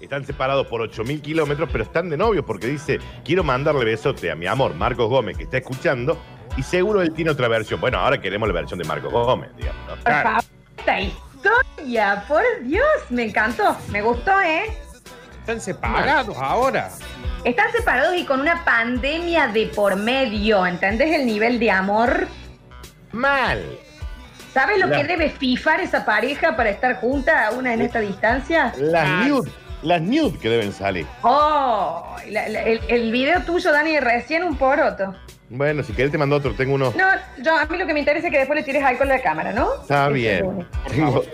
[0.00, 4.34] Están separados por 8.000 kilómetros, pero están de novios porque dice, quiero mandarle besote a
[4.34, 6.18] mi amor Marcos Gómez, que está escuchando,
[6.56, 7.80] y seguro él tiene otra versión.
[7.80, 9.82] Bueno, ahora queremos la versión de Marcos Gómez, digamos.
[9.86, 9.94] ¿no?
[9.94, 10.44] Por favor,
[10.76, 14.64] esta historia, por Dios, me encantó, me gustó, ¿eh?
[15.40, 16.90] Están separados ahora.
[17.44, 22.26] Están separados y con una pandemia de por medio, ¿entendés el nivel de amor?
[23.12, 23.78] Mal.
[24.54, 28.72] ¿Sabes lo La- que debe fifar esa pareja para estar junta una en esta distancia?
[28.78, 29.24] Las Ah.
[29.26, 29.50] nude,
[29.82, 31.06] las nude que deben salir.
[31.22, 35.12] Oh, la- la- el, el video tuyo, Dani, recién un poroto.
[35.50, 36.92] Bueno, si querés te mando otro, tengo uno.
[36.96, 37.04] No,
[37.42, 39.22] yo a mí lo que me interesa es que después le tires alcohol a la
[39.22, 39.74] cámara, ¿no?
[39.82, 40.66] Está es bien.
[40.88, 41.24] Tengo-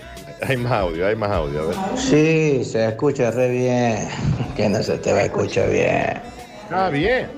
[0.42, 1.76] hay más audio, hay más audio, a ver.
[1.96, 4.09] Sí, se escucha re bien.
[4.56, 6.20] Que no se te va a escuchar bien.
[6.64, 7.28] Está bien.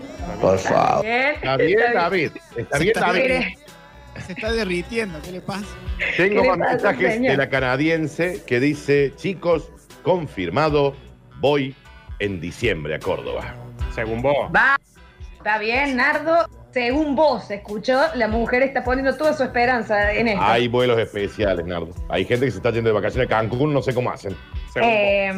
[0.41, 1.05] Por favor.
[1.05, 1.35] Bien.
[1.35, 2.31] Está bien, David.
[2.57, 3.43] Está bien, David.
[4.27, 5.67] Se está derritiendo, ¿qué le pasa?
[6.17, 7.31] Tengo ¿Qué le más pasa, mensajes señor?
[7.33, 9.71] de la canadiense que dice, chicos,
[10.03, 10.95] confirmado,
[11.41, 11.75] voy
[12.19, 13.55] en diciembre a Córdoba.
[13.95, 14.49] Según vos.
[14.55, 14.77] Va,
[15.37, 16.49] está bien, Nardo.
[16.73, 20.43] Según vos, escuchó, la mujer está poniendo toda su esperanza en esto.
[20.43, 21.91] Hay vuelos especiales, Nardo.
[22.09, 24.35] Hay gente que se está yendo de vacaciones a Cancún, no sé cómo hacen.
[24.77, 25.31] Eh,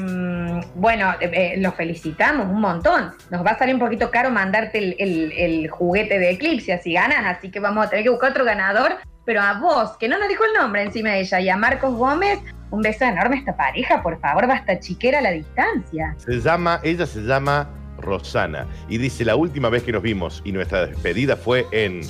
[0.76, 3.10] bueno, eh, eh, los felicitamos un montón.
[3.30, 6.92] Nos va a salir un poquito caro mandarte el, el- el juguete de Eclipse si
[6.92, 8.92] ganas, así que vamos a tener que buscar otro ganador.
[9.24, 11.94] Pero a vos, que no nos dijo el nombre encima de ella, y a Marcos
[11.94, 12.38] Gómez,
[12.70, 16.14] un beso enorme a esta pareja, por favor, basta chiquera a la distancia.
[16.18, 17.68] Se llama, ella se llama
[18.04, 18.66] Rosana.
[18.88, 22.00] Y dice, la última vez que nos vimos y nuestra despedida fue en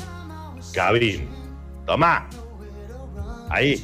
[0.74, 1.28] Cabrín.
[1.87, 2.28] Tomá.
[3.50, 3.83] Ahí.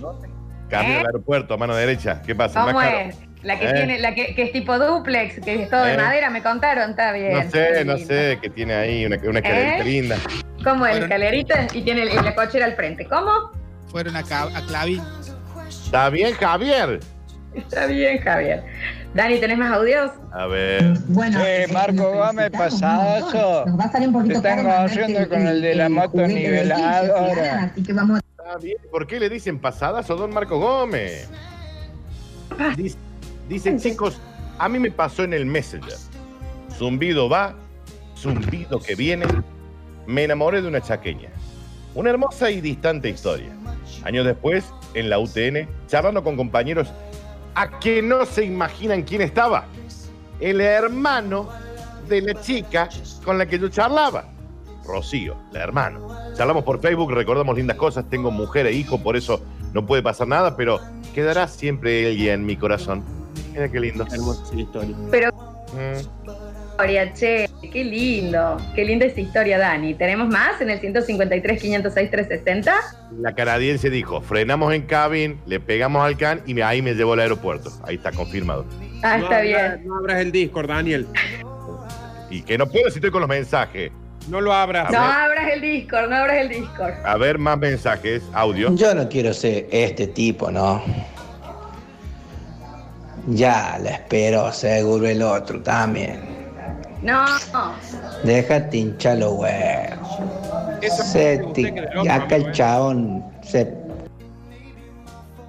[0.68, 1.00] Camino ¿Eh?
[1.00, 2.22] al aeropuerto, mano derecha.
[2.22, 2.60] ¿Qué pasa?
[2.60, 2.98] ¿Cómo Más caro.
[3.10, 3.16] es?
[3.42, 3.72] La que ¿Eh?
[3.72, 5.96] tiene, la que, que es tipo duplex, que es todo de ¿Eh?
[5.96, 7.32] madera, me contaron, está bien.
[7.32, 9.84] No sé, no sé, que tiene ahí una, una escalerita ¿Eh?
[9.84, 10.16] linda.
[10.62, 10.92] ¿Cómo es?
[10.92, 11.04] Bueno.
[11.06, 13.06] Escalerita y tiene el- la cochera al frente.
[13.06, 13.30] ¿Cómo?
[13.88, 15.02] Fueron a, a Clavín.
[15.68, 17.00] ¿Está bien, Javier?
[17.54, 18.62] Está bien, Javier.
[19.14, 20.12] Dani, ¿tenés más audios?
[20.32, 20.94] A ver.
[21.08, 23.64] Bueno, Che, Marco Gómez, pasadazo.
[23.76, 27.64] va a salir un Te poquito están conociendo con el de la moto niveladora.
[27.72, 28.76] Así que vamos Está bien.
[28.90, 31.28] ¿Por qué le dicen pasadas o don Marco Gómez?
[32.76, 32.96] Dice-
[33.48, 34.20] Dicen, chicos,
[34.58, 35.94] a mí me pasó en el Messenger.
[36.78, 37.54] Zumbido va,
[38.16, 39.26] zumbido que viene.
[40.06, 41.30] Me enamoré de una chaqueña.
[41.96, 43.48] Una hermosa y distante historia.
[44.04, 46.92] Años después, en la UTN, charlando con compañeros
[47.54, 49.66] a que no se imaginan quién estaba.
[50.38, 51.48] El hermano
[52.08, 52.88] de la chica
[53.24, 54.24] con la que yo charlaba.
[54.84, 55.98] Rocío, la hermana.
[56.36, 59.40] Charlamos por Facebook, recordamos lindas cosas, tengo mujer e hijo, por eso
[59.72, 60.80] no puede pasar nada, pero
[61.14, 63.04] quedará siempre ella en mi corazón.
[63.52, 64.04] Mira qué lindo.
[64.10, 64.96] Hermosa historia.
[65.10, 65.30] Pero
[65.70, 66.49] Mm.
[66.80, 68.56] Historia, che, qué lindo.
[68.74, 69.94] Qué linda esa historia, Dani.
[69.94, 72.74] ¿Tenemos más en el 153, 506, 360?
[73.18, 77.20] La canadiense dijo, frenamos en cabin, le pegamos al can y ahí me llevó al
[77.20, 77.70] aeropuerto.
[77.84, 78.64] Ahí está confirmado.
[79.02, 79.82] Ah, no está bien.
[79.84, 81.06] No abras el Discord, Daniel.
[82.30, 83.90] Y que no puedo si estoy con los mensajes.
[84.28, 84.90] No lo abras.
[84.90, 86.94] No abras el Discord, no abras el Discord.
[87.04, 88.74] A ver, más mensajes, audio.
[88.74, 90.82] Yo no quiero ser este tipo, ¿no?
[93.26, 96.39] Ya la espero, seguro el otro también.
[97.02, 97.24] No,
[98.24, 100.08] Déjate hinchar los huevos.
[101.12, 101.72] Se ti-
[102.10, 103.74] acá el chabón se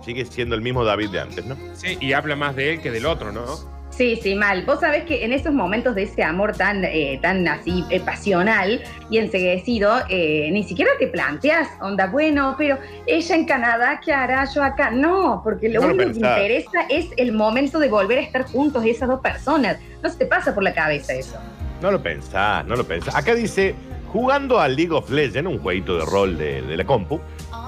[0.06, 1.56] sigue siendo el mismo David de antes, ¿no?
[1.74, 3.45] Sí, y habla más de él que del otro, ¿no?
[3.92, 4.64] Sí, sí, mal.
[4.66, 8.82] Vos sabés que en esos momentos de ese amor tan, eh, tan así eh, pasional
[9.10, 14.46] y enseguecido, eh, ni siquiera te planteas, onda, bueno, pero ella en Canadá, ¿qué hará
[14.54, 14.92] yo acá?
[14.92, 18.46] No, porque lo No lo único que interesa es el momento de volver a estar
[18.46, 19.78] juntos esas dos personas.
[20.02, 21.38] No se te pasa por la cabeza eso.
[21.82, 23.14] No lo pensás, no lo pensás.
[23.14, 23.76] Acá dice,
[24.12, 27.20] jugando a League of Legends, un jueguito de rol de, de la compu,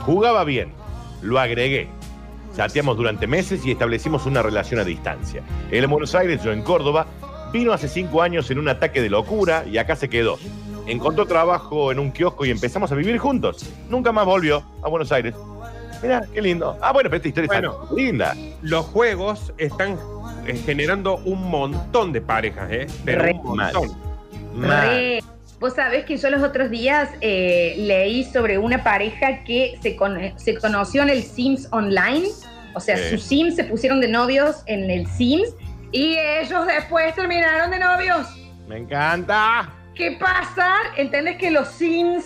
[0.06, 0.72] jugaba bien,
[1.22, 1.90] lo agregué.
[2.56, 5.42] Chateamos durante meses y establecimos una relación a distancia.
[5.72, 7.08] Él en Buenos Aires, yo en Córdoba.
[7.52, 10.38] Vino hace cinco años en un ataque de locura y acá se quedó.
[10.88, 13.70] Encontró trabajo en un kiosco y empezamos a vivir juntos.
[13.90, 15.36] Nunca más volvió a Buenos Aires.
[16.02, 16.78] Mira, qué lindo.
[16.82, 17.80] Ah, bueno, pero esta historia Bueno.
[17.84, 18.36] está linda.
[18.62, 19.98] Los juegos están
[20.46, 22.88] eh, generando un montón de parejas, ¿eh?
[23.06, 23.92] Pero Re un montón.
[24.60, 25.24] Re.
[25.64, 30.38] Vos sabés que yo los otros días eh, leí sobre una pareja que se, con-
[30.38, 32.28] se conoció en el Sims Online.
[32.74, 35.48] O sea, sus Sims se pusieron de novios en el Sims
[35.94, 38.28] y ellos después terminaron de novios.
[38.68, 39.70] Me encanta.
[39.96, 40.68] ¿Qué pasa?
[40.98, 42.26] ¿Entendés que los Sims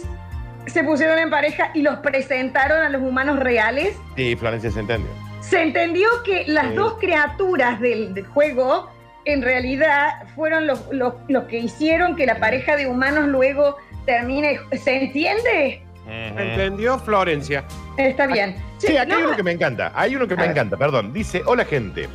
[0.66, 3.96] se pusieron en pareja y los presentaron a los humanos reales?
[4.16, 5.12] Sí, Florencia se entendió.
[5.42, 6.74] Se entendió que las Sí.
[6.74, 8.90] dos criaturas del, del juego
[9.28, 14.59] en realidad fueron los, los- los que hicieron que la pareja de humanos luego termine.
[14.84, 15.82] ¿Se entiende?
[16.09, 17.65] ¿Entendió Florencia?
[17.97, 18.55] Está bien.
[18.78, 19.91] Sí, acá hay no, uno que me encanta.
[19.95, 20.51] Hay uno que me ver.
[20.51, 21.11] encanta, perdón.
[21.11, 22.07] Dice, hola gente.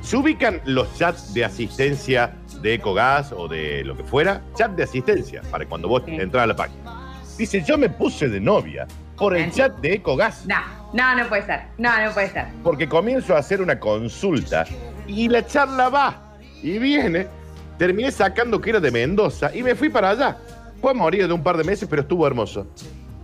[0.00, 2.32] ¿Se ubican los chats de asistencia
[2.62, 4.40] de Ecogas o de lo que fuera?
[4.54, 6.14] Chat de asistencia, para cuando vos Sí.
[6.14, 7.12] entras a la página.
[7.36, 8.86] Dice, yo me puse de novia
[9.18, 10.56] por el chat de Ecogas, No,
[10.92, 11.60] no, no puede ser.
[11.76, 12.46] No, no puede ser.
[12.62, 14.64] porque comienzo a hacer una consulta
[15.06, 16.25] y la charla va
[16.66, 17.26] y viene.
[17.78, 20.38] Terminé sacando que era de Mendoza y me fui para allá.
[20.80, 22.66] Fue morir de un par de meses, pero estuvo hermoso.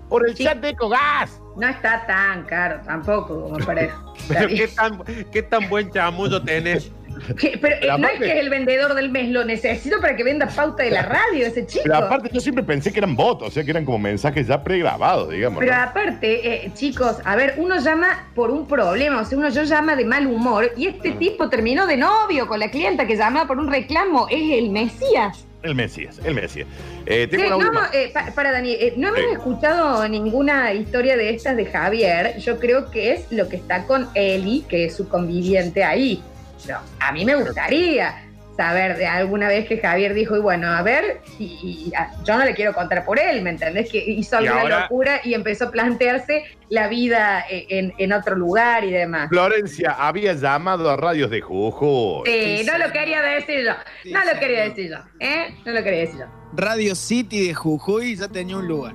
[0.08, 0.44] Por el Sí.
[0.44, 1.40] chat de Ecogas.
[1.56, 3.58] No está tan caro tampoco como.
[3.58, 3.74] Está
[4.28, 4.58] Pero bien.
[4.58, 6.90] ¿qué tan, qué tan buen chamullo tenés.
[7.26, 10.24] Pero eh, Pero no es que es el vendedor del mes, lo necesito para que
[10.24, 11.82] venda pauta de la radio ese chico.
[11.84, 14.62] Pero aparte yo siempre pensé que eran votos, o sea, que eran como mensajes ya
[14.62, 15.58] pregrabados, digamos.
[15.60, 15.82] Pero ¿no?
[15.82, 19.94] aparte, eh, chicos, a ver, uno llama por un problema, o sea, uno yo llama
[19.96, 23.58] de mal humor y este tipo terminó de novio con la clienta que llama por
[23.58, 25.46] un reclamo, es el Mesías.
[25.62, 26.66] El Mesías, el Mesías.
[27.06, 27.90] Eh, tengo Sí, una no, última.
[27.92, 32.36] eh, pa- para Dani, eh, no hemos escuchado ninguna historia de estas de Javier.
[32.38, 36.20] Yo creo que es lo que está con Eli, que es su conviviente ahí.
[36.66, 40.82] Pero a mí me gustaría saber de alguna vez que Javier dijo, y bueno, a
[40.82, 43.90] ver, y, y- a- yo no le quiero contar por él, ¿me entendés?
[43.90, 48.36] Que hizo alguna ahora- locura y empezó a plantearse la vida eh, en, en otro
[48.36, 49.30] lugar y demás.
[49.30, 52.24] Florencia había llamado a radios de Jujuy.
[52.26, 53.72] Sí, no lo quería decir yo.
[54.02, 54.38] Sí, No lo sí.
[54.38, 54.96] quería decir yo.
[55.20, 55.54] ¿eh?
[55.64, 56.26] No lo quería decir yo.
[56.54, 58.94] Radio City de Jujuy ya tenía un lugar.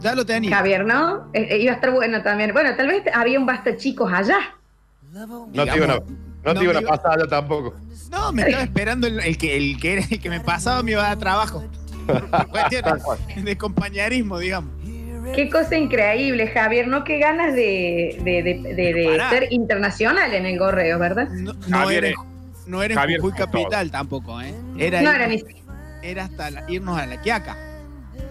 [0.00, 0.56] Ya lo tenía.
[0.56, 1.28] Javier, ¿no?
[1.34, 2.52] Eh, eh, iba a estar bueno también.
[2.54, 4.55] Bueno, tal vez había un basta chicos allá.
[5.26, 6.02] No te iban a, Digamos,
[6.44, 7.74] no te no iban a iba- tampoco.
[8.10, 10.92] No, me estaba esperando el, el que, el, que era el que me pasaba me
[10.92, 11.64] iba a dar trabajo.
[12.50, 13.02] Cuestiones
[13.44, 14.70] de compañerismo, digamos.
[15.34, 17.02] Qué cosa increíble, Javier, ¿no?
[17.02, 19.30] Qué ganas de, de- de- de- de Pará.
[19.30, 21.28] ser internacional en el gorreo, ¿verdad?
[21.30, 23.46] No, no Javier era, en- no era en Javier Jujuy todo.
[23.50, 24.54] Capital tampoco, ¿eh?
[24.78, 25.42] Era, No ir- era ni...
[26.02, 27.56] era hasta la- irnos a la Quiaca.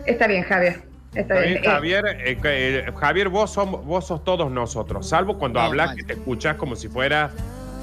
[0.06, 0.84] Está bien, Javier.
[1.16, 1.63] Está bien.
[1.63, 6.03] Javier, eh, eh, Javier, vos sos, vos sos todos nosotros, salvo cuando No, hablas que
[6.03, 7.32] te escuchas como si fuera,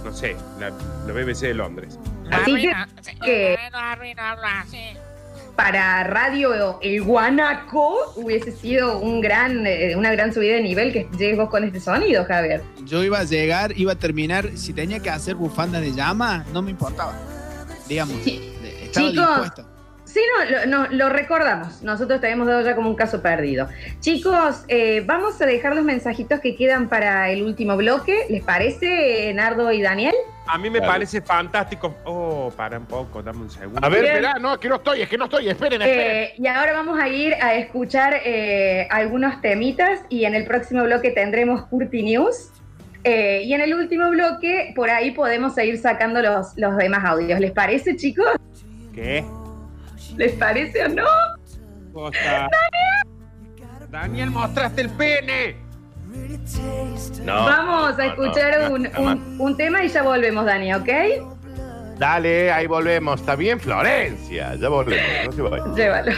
[0.05, 0.71] no sé, la,
[1.07, 1.99] la BBC de Londres.
[2.31, 2.73] así que,
[3.25, 3.57] que
[5.57, 11.07] para Radio El Guanaco hubiese sido un gran, eh, una gran subida de nivel que
[11.19, 12.63] llegues vos con este sonido, Javier.
[12.85, 16.63] Yo iba a llegar, iba a terminar, si tenía que hacer bufanda de llama, no
[16.63, 17.15] me importaba.
[17.89, 18.51] Digamos, Sí.
[18.83, 19.27] estaba Chicos.
[19.29, 19.72] dispuesto.
[20.13, 21.83] Sí, no, lo, no, lo recordamos.
[21.83, 23.67] Nosotros te hemos dado ya como un caso perdido.
[24.01, 28.27] Chicos, eh, vamos a dejar los mensajitos que quedan para el último bloque.
[28.29, 30.15] ¿Les parece, Nardo y Daniel?
[30.47, 30.93] A mí me Claro.
[30.93, 31.95] parece fantástico.
[32.05, 33.81] Oh, para un poco, dame un segundo.
[33.83, 36.17] A ver, espera, no, es que no estoy, es que no estoy, esperen, esperen.
[36.17, 40.83] Eh, y ahora vamos a ir a escuchar eh, algunos temitas y en el próximo
[40.85, 42.51] bloque tendremos Curti News.
[43.05, 47.41] Eh, y en el último bloque, por ahí podemos seguir sacando los, los demás audios.
[47.41, 48.27] ¿Les parece, chicos?
[48.95, 49.25] ¿Qué?
[50.17, 51.05] ¿Les parece o no?
[51.93, 52.49] Cosa?
[53.91, 55.57] Daniel, mostraste el pene.
[57.25, 60.75] No, Vamos a no, escuchar no, no, un, un- un tema y ya volvemos, Dani,
[60.75, 60.89] ¿ok?
[61.99, 63.21] Dale, ahí volvemos.
[63.21, 64.55] Está bien, Florencia.
[64.57, 65.65] Ya volvemos, no se vaya.
[65.75, 66.13] Llévalo.